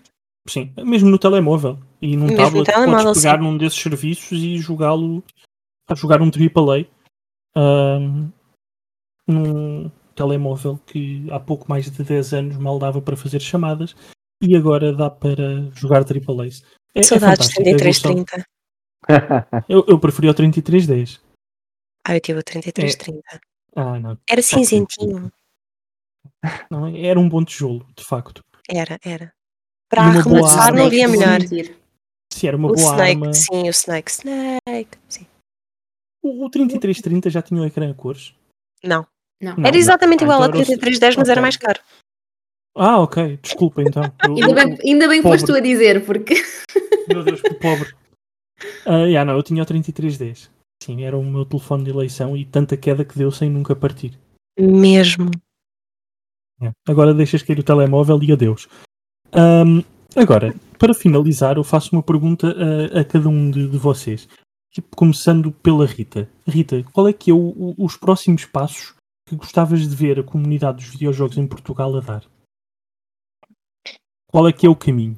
[0.48, 0.84] sim.
[0.84, 1.80] mesmo no telemóvel.
[2.02, 3.44] E num mesmo tablet podes pegar sim.
[3.44, 5.24] num desses serviços e jogá-lo
[5.90, 6.86] a jogar um AAA
[7.56, 8.30] um,
[9.28, 13.96] num telemóvel que há pouco mais de 10 anos mal dava para fazer chamadas
[14.42, 16.64] e agora dá para jogar Triple Ace.
[16.94, 18.46] É, é Saudades é 3330.
[19.70, 21.22] eu, eu preferi o 3310.
[22.08, 23.22] Ah, eu tive o 3330.
[23.34, 23.40] É.
[23.76, 24.18] Ah, não.
[24.30, 25.32] Era cinzentinho.
[26.70, 28.44] Não, era um bom tijolo, de facto.
[28.70, 29.34] Era, era.
[29.90, 31.40] Para arrematar não havia melhor.
[32.32, 33.34] Se era uma o boa Snake, arma.
[33.34, 34.12] Sim, o Snake.
[34.12, 35.28] Snake, sim.
[36.22, 38.34] O, o 3330 já tinha o ecrã a cores?
[38.84, 39.08] Não.
[39.42, 39.56] não.
[39.66, 40.28] Era exatamente não.
[40.28, 41.32] igual então ao 3310, mas okay.
[41.32, 41.80] era mais caro.
[42.76, 43.40] Ah, ok.
[43.42, 44.04] Desculpa então.
[44.24, 46.36] Eu, ainda, bem, ainda bem que foste tu a dizer, porque.
[47.08, 47.90] Meu Deus, que pobre.
[48.86, 50.50] Uh, yeah, não, eu tinha o 3310.
[50.84, 54.20] Sim, era o meu telefone de eleição e tanta queda que deu sem nunca partir.
[54.60, 55.32] Mesmo.
[56.62, 56.72] É.
[56.88, 58.68] Agora deixas cair o telemóvel e adeus.
[59.34, 59.84] Um,
[60.16, 62.56] agora, para finalizar, eu faço uma pergunta
[62.94, 64.28] a, a cada um de, de, vocês
[64.72, 66.30] tipo, começando pela Rita.
[66.48, 68.94] Rita, qual é que é o, o, os próximos passos
[69.28, 72.24] que gostavas de ver a comunidade dos videojogos em Portugal a dar?
[74.36, 75.16] Qual é que é o caminho?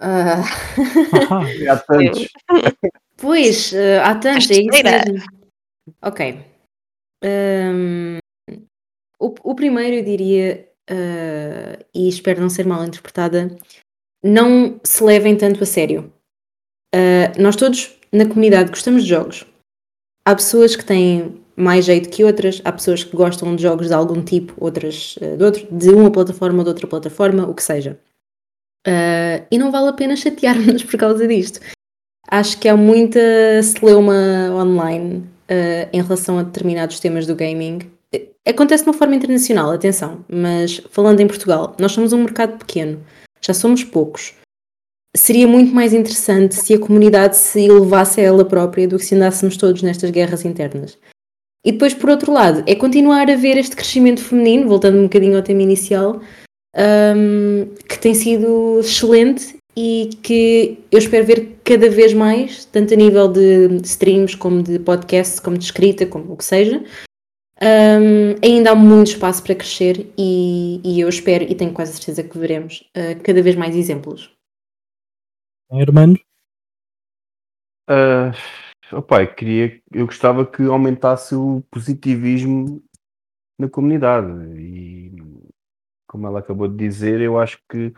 [0.00, 0.38] Uh...
[1.68, 2.28] há tantos.
[3.16, 5.26] Pois, uh, há tantos, é isso.
[6.00, 6.44] Ok.
[7.24, 8.18] Um,
[9.18, 13.56] o, o, primeiro eu diria, uh, e espero não ser mal interpretada,
[14.22, 16.12] não se levem tanto a sério.
[16.94, 19.44] Uh, nós todos na comunidade gostamos de jogos.
[20.24, 23.94] Há pessoas que têm mais jeito que outras, há pessoas que gostam de jogos de
[23.94, 27.62] algum tipo, outras uh, de, outro, de uma plataforma ou de outra plataforma, o que
[27.62, 27.98] seja.
[28.86, 31.60] Uh, e não vale a pena chatear-nos por causa disto.
[32.28, 33.20] Acho que há muita
[33.62, 35.18] celeuma online
[35.50, 37.78] uh, em relação a determinados temas do gaming.
[38.46, 43.02] Acontece de uma forma internacional, atenção, mas falando em Portugal, nós somos um mercado pequeno,
[43.40, 44.34] já somos poucos
[45.16, 49.14] seria muito mais interessante se a comunidade se elevasse a ela própria do que se
[49.14, 50.98] andássemos todos nestas guerras internas.
[51.66, 55.36] E depois, por outro lado, é continuar a ver este crescimento feminino, voltando um bocadinho
[55.36, 56.20] ao tema inicial,
[56.76, 62.96] um, que tem sido excelente e que eu espero ver cada vez mais, tanto a
[62.96, 66.84] nível de streams, como de podcasts, como de escrita, como o que seja.
[67.60, 72.22] Um, ainda há muito espaço para crescer e, e, eu espero e tenho quase certeza
[72.22, 74.30] que veremos uh, cada vez mais exemplos.
[75.72, 76.16] Hermano?
[77.90, 78.30] Uh,
[78.92, 82.82] opa, queria, eu gostava que aumentasse o positivismo
[83.58, 84.28] na comunidade.
[84.58, 85.12] E
[86.06, 87.92] como ela acabou de dizer, eu acho que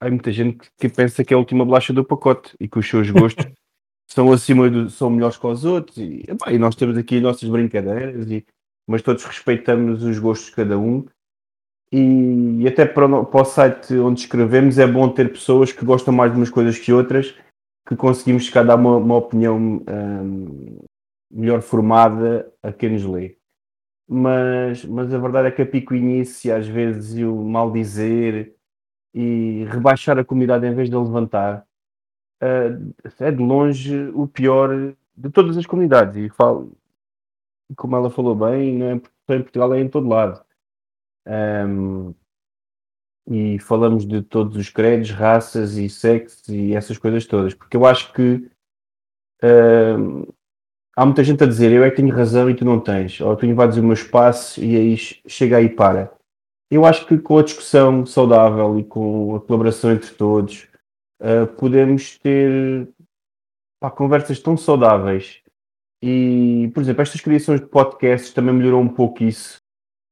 [0.00, 2.88] há muita gente que pensa que é a última bolacha do pacote e que os
[2.88, 3.46] seus gostos
[4.08, 5.96] são acima do, são melhores que os outros.
[5.96, 8.44] E, epá, e nós temos aqui as nossas brincadeiras e,
[8.86, 11.06] mas todos respeitamos os gostos de cada um.
[11.92, 15.84] E, e até para o, para o, site onde escrevemos é bom ter pessoas que
[15.84, 17.34] gostam mais de umas coisas que outras
[17.86, 20.78] que conseguimos chegar a dar uma, uma opinião um,
[21.30, 23.36] melhor formada a quem nos lê
[24.08, 28.54] mas, mas a verdade é que a picuinice às vezes e o mal dizer
[29.14, 31.66] e rebaixar a comunidade em vez de levantar
[32.42, 36.72] uh, é de longe o pior de todas as comunidades e falo,
[37.76, 40.44] como ela falou bem, não é em Portugal, é em todo lado.
[41.26, 42.14] Um,
[43.28, 47.86] e falamos de todos os credos, raças e sexos e essas coisas todas, porque eu
[47.86, 48.48] acho que
[49.42, 50.26] um,
[50.96, 53.36] há muita gente a dizer eu é que tenho razão e tu não tens, ou
[53.36, 56.12] tu invades o meu espaço e aí chega aí para.
[56.70, 60.68] Eu acho que com a discussão saudável e com a colaboração entre todos,
[61.20, 62.88] uh, podemos ter
[63.78, 65.42] pá, conversas tão saudáveis.
[66.02, 69.61] E, por exemplo, estas criações de podcasts também melhorou um pouco isso,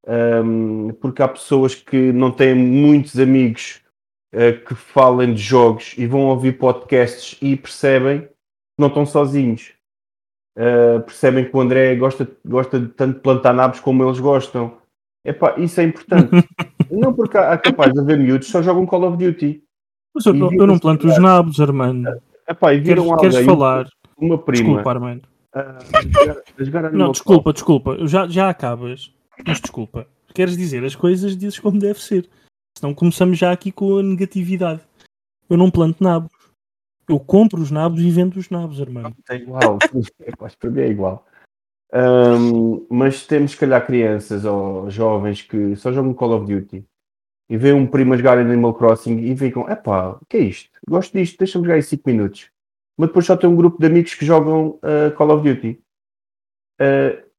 [0.07, 3.81] um, porque há pessoas que não têm muitos amigos
[4.35, 8.29] uh, que falem de jogos e vão ouvir podcasts e percebem que
[8.79, 9.73] não estão sozinhos.
[10.57, 14.79] Uh, percebem que o André gosta, gosta de tanto plantar nabos como eles gostam.
[15.25, 16.31] Epá, isso é importante.
[16.91, 19.63] não porque há, há capaz de haver miúdos só jogam Call of Duty.
[20.15, 22.21] Mas eu, não, eu não planto os nabos, Armando.
[22.49, 23.87] Epá, e viram queres, queres falar?
[24.17, 24.65] Uma prima.
[24.65, 25.23] Desculpa, Armando.
[25.55, 28.07] Uh, não, desculpa, desculpa.
[28.07, 29.13] Já, já acabas.
[29.47, 30.07] Mas desculpa.
[30.35, 32.29] Queres dizer as coisas, dizes como deve ser.
[32.77, 34.81] Senão começamos já aqui com a negatividade.
[35.49, 36.33] Eu não planto nabos.
[37.09, 39.17] Eu compro os nabos e vendo os nabos, Armando.
[39.29, 39.79] É igual.
[40.59, 41.27] para mim é igual.
[41.93, 46.87] Um, mas temos, se calhar, crianças ou jovens que só jogam Call of Duty
[47.49, 50.71] e veem um primo a jogar Animal Crossing e ficam: epá, o que é isto?
[50.89, 52.49] Gosto disto, deixa-me jogar em 5 minutos.
[52.97, 55.83] Mas depois só tem um grupo de amigos que jogam uh, Call of Duty.
[56.81, 57.30] Uh,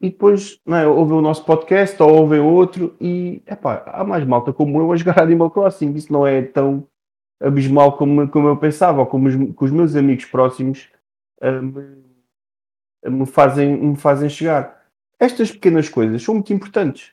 [0.00, 4.24] e depois não é, ouvem o nosso podcast ou ouvem outro e epá, há mais
[4.24, 5.92] malta como eu a jogar Animal Crossing.
[5.92, 6.86] Isso não é tão
[7.40, 10.88] abismal como, como eu pensava, ou como os, que os meus amigos próximos
[11.42, 12.10] uh, me
[13.08, 14.84] me fazem, me fazem chegar.
[15.18, 17.12] Estas pequenas coisas são muito importantes.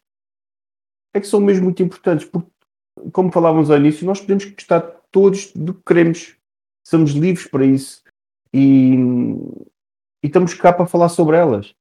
[1.13, 2.49] É que são mesmo muito importantes, porque,
[3.11, 4.81] como falávamos ao início, nós podemos gostar
[5.11, 6.35] todos do que queremos.
[6.85, 8.03] Somos livres para isso.
[8.53, 8.95] E,
[10.23, 11.73] e estamos cá para falar sobre elas.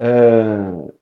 [0.00, 0.92] Uh,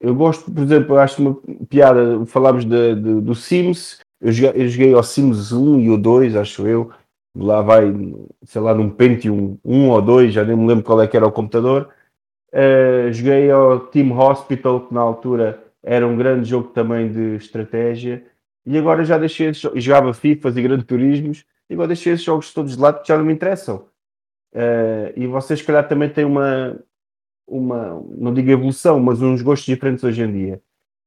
[0.00, 1.38] eu gosto, por exemplo, acho uma
[1.68, 5.96] piada, falámos de, de, do Sims, eu joguei, eu joguei ao Sims 1 e o
[5.96, 6.90] 2, acho eu,
[7.34, 7.92] lá vai,
[8.44, 11.26] sei lá, num Pentium 1 ou 2, já nem me lembro qual é que era
[11.26, 11.88] o computador.
[12.52, 18.24] Uh, joguei ao Team Hospital, que na altura era um grande jogo também de estratégia,
[18.66, 22.76] e agora já deixei jogava FIFAs e Grande Turismos, e agora deixei esses jogos todos
[22.76, 23.86] de lado que já não me interessam.
[24.54, 26.78] Uh, e vocês, se calhar, também têm uma,
[27.46, 30.62] uma, não digo evolução, mas uns gostos diferentes hoje em dia.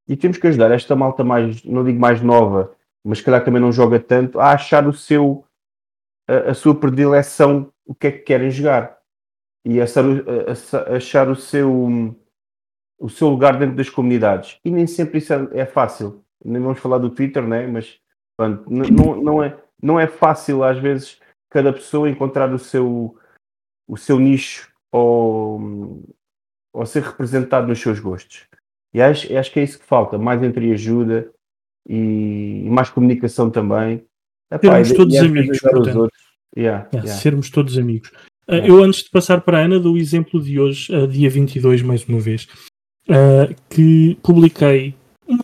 [0.08, 2.74] E temos que ajudar esta malta mais, não digo mais nova,
[3.04, 5.44] mas se calhar também não joga tanto, a achar o seu
[6.28, 8.98] a, a sua predileção, o que é que querem jogar
[9.64, 10.04] e achar,
[10.94, 12.16] achar o seu
[12.98, 14.58] o seu lugar dentro das comunidades.
[14.64, 16.24] E nem sempre isso é, é fácil.
[16.44, 17.66] Nem vamos falar do Twitter, né?
[17.66, 18.00] mas
[18.36, 23.16] pronto, não, não, é, não é fácil às vezes cada pessoa encontrar o seu,
[23.86, 26.02] o seu nicho ou,
[26.72, 28.46] ou ser representado nos seus gostos.
[28.92, 31.30] E acho, acho que é isso que falta, mais entreajuda
[31.88, 34.06] e, e mais comunicação também
[34.60, 36.12] Sermos todos amigos, portanto.
[36.56, 37.12] Yeah, yeah.
[37.12, 38.08] Sermos todos amigos.
[38.48, 41.28] Uh, eu, antes de passar para a Ana, dou o exemplo de hoje, uh, dia
[41.28, 42.48] 22, mais uma vez,
[43.08, 44.94] uh, que publiquei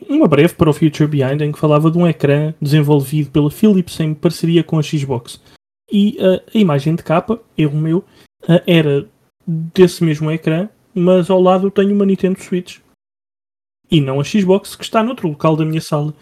[0.08, 4.00] uma breve para o Future Behind em que falava de um ecrã desenvolvido pela Philips
[4.00, 5.40] em parceria com a Xbox.
[5.92, 8.02] E a imagem de capa, erro meu,
[8.66, 9.06] era
[9.46, 12.78] desse mesmo ecrã, mas ao lado tenho uma Nintendo Switch.
[13.90, 16.14] E não a Xbox, que está noutro local da minha sala.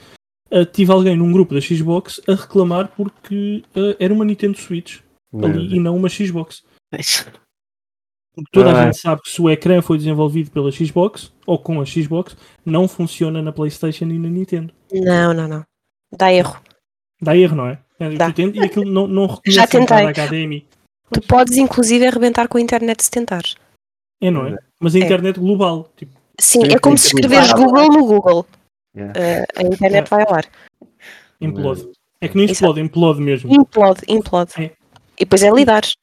[0.51, 4.99] uh, tive alguém num grupo da Xbox a reclamar porque uh, era uma Nintendo Switch
[5.43, 6.62] ali e não uma Xbox.
[8.35, 8.85] Porque toda a Ah.
[8.87, 12.89] gente sabe que se o ecrã foi desenvolvido pela Xbox ou com a Xbox, não
[12.89, 14.73] funciona na PlayStation e na Nintendo.
[14.93, 15.64] Não, não, não.
[16.16, 16.61] Dá erro.
[17.20, 17.79] Dá erro, não é?
[17.99, 18.29] É, Dá.
[18.37, 20.07] e aquilo não, não reconhece Já a tentei.
[20.27, 20.66] HDMI.
[21.12, 23.55] Tu podes inclusive arrebentar com a internet se tentares.
[24.23, 24.57] É, não é?
[24.81, 25.03] Mas a É.
[25.03, 25.91] internet global.
[25.97, 28.47] Tipo, Sim, é como se escreveres Google no Google.
[28.97, 29.12] Yeah.
[29.18, 30.47] Uh, a internet vai ao ar.
[31.41, 31.89] implode.
[32.20, 32.53] É que nem Exato.
[32.55, 33.53] explode, implode mesmo.
[33.53, 34.53] Implode, implode.
[34.57, 34.64] É.
[35.18, 35.95] E depois é lidares.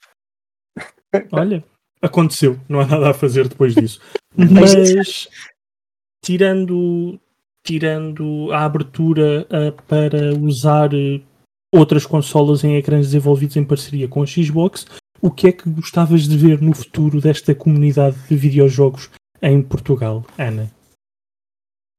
[1.32, 1.64] Olha,
[2.02, 2.60] aconteceu.
[2.68, 4.02] Não há nada a fazer depois disso.
[4.36, 5.28] Mas,
[6.24, 7.20] tirando,
[7.66, 11.22] tirando a abertura ah, para usar eh,
[11.74, 14.86] outras consolas em ecrãs desenvolvidos em parceria com a Xbox,
[15.22, 19.10] o que é que gostavas de ver no futuro desta comunidade de videojogos
[19.42, 20.70] em Portugal, Ana?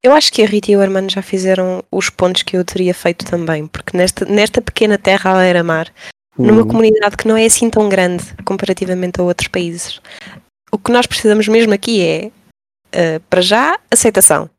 [0.03, 2.93] Eu acho que a Rita e o Armando já fizeram os pontos que eu teria
[2.93, 5.93] feito também, porque nesta, nesta pequena terra à beira-mar,
[6.37, 6.67] numa Hum.
[6.67, 10.01] comunidade que não é assim tão grande comparativamente a outros países,
[10.71, 12.31] o que nós precisamos mesmo aqui é,
[12.91, 14.49] eh, para já, aceitação.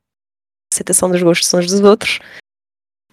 [0.73, 2.21] Aceitação dos gostos uns dos outros,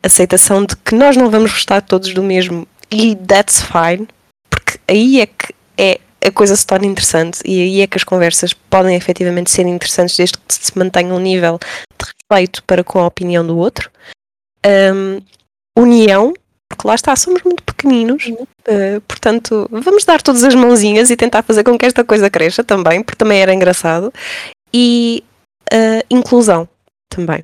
[0.04, 4.08] aceitação de que nós não vamos gostar todos do mesmo e that's fine,
[4.90, 8.54] aí é que é a coisa se torna interessante e aí é que as conversas
[8.54, 11.58] podem efetivamente ser interessantes desde que se mantenha um nível
[11.98, 13.90] de respeito para com a opinião do outro.
[14.66, 15.20] Ahm,
[15.78, 16.34] união,
[16.68, 18.26] porque lá está, somos muito pequeninos,
[18.68, 22.64] eh, portanto, vamos dar todas as mãozinhas e tentar fazer com que esta coisa cresça
[22.64, 24.14] também, porque também era engraçado.
[24.74, 25.24] E
[25.72, 26.68] ah, inclusão
[27.10, 27.44] também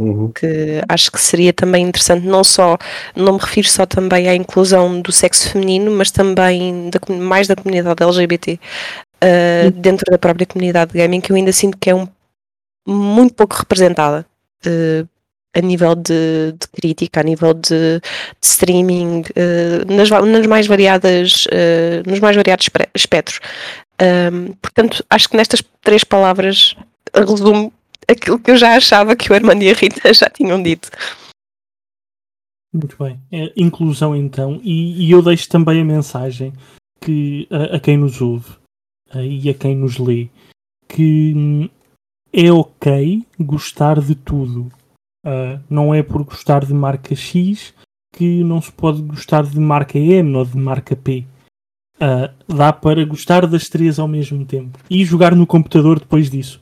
[0.00, 0.32] Uhum.
[0.32, 2.78] que acho que seria também interessante, não só,
[3.14, 7.54] não me refiro só também à inclusão do sexo feminino, mas também da mais da
[7.54, 8.58] comunidade LGBT
[9.22, 12.08] uh, dentro da própria comunidade de gaming, que eu ainda sinto que é um,
[12.88, 14.24] muito pouco representada
[14.66, 15.06] uh,
[15.54, 21.44] a nível de, de crítica, a nível de, de streaming, uh, nas, nas mais variadas,
[21.44, 23.38] uh, nos mais variados espectros.
[24.00, 26.74] Um, portanto, acho que nestas três palavras
[27.14, 27.70] resumo
[28.10, 30.90] aquilo que eu já achava que o Armando e a Rita já tinham dito.
[32.72, 33.20] Muito bem.
[33.32, 36.52] É, inclusão então, e, e eu deixo também a mensagem
[37.00, 38.52] que a, a quem nos ouve
[39.12, 40.28] eh, e a quem nos lê
[40.86, 41.68] que hum,
[42.32, 44.70] é ok gostar de tudo.
[45.24, 47.74] Ah, não é por gostar de marca X
[48.12, 51.24] que não se pode gostar de marca M ou de marca P.
[52.00, 56.60] Ah, dá para gostar das três ao mesmo tempo e jogar no computador depois disso.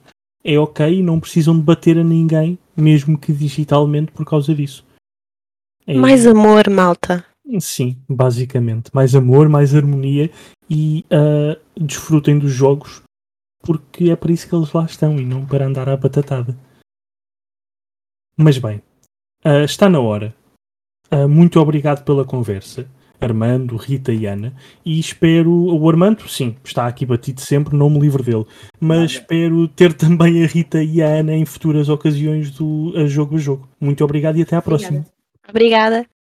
[0.50, 4.82] É ok não precisam de bater a ninguém, mesmo que digitalmente, por causa disso.
[5.86, 7.22] É- Mais amor, malta.
[7.60, 8.90] Sim, basicamente.
[8.94, 10.30] Mais amor, mais harmonia
[10.70, 13.02] e ah, desfrutem dos jogos
[13.60, 16.56] porque é para isso que eles lá estão e não para andar à batatada.
[18.34, 18.80] Mas bem,
[19.44, 20.34] ah, está na hora.
[21.10, 22.88] Ah, muito obrigado pela conversa,
[23.20, 24.52] Armando, Rita e Ana.
[24.84, 25.50] E espero.
[25.50, 28.44] O Armando, sim, está aqui batido sempre, não me livro dele.
[28.80, 33.36] Mas espero ter também a Rita e a Ana em futuras ocasiões do ah, Jogo
[33.36, 33.68] a Jogo.
[33.80, 35.04] Muito obrigado e até à próxima.
[35.48, 35.98] Obrigada.
[35.98, 36.17] Obrigada.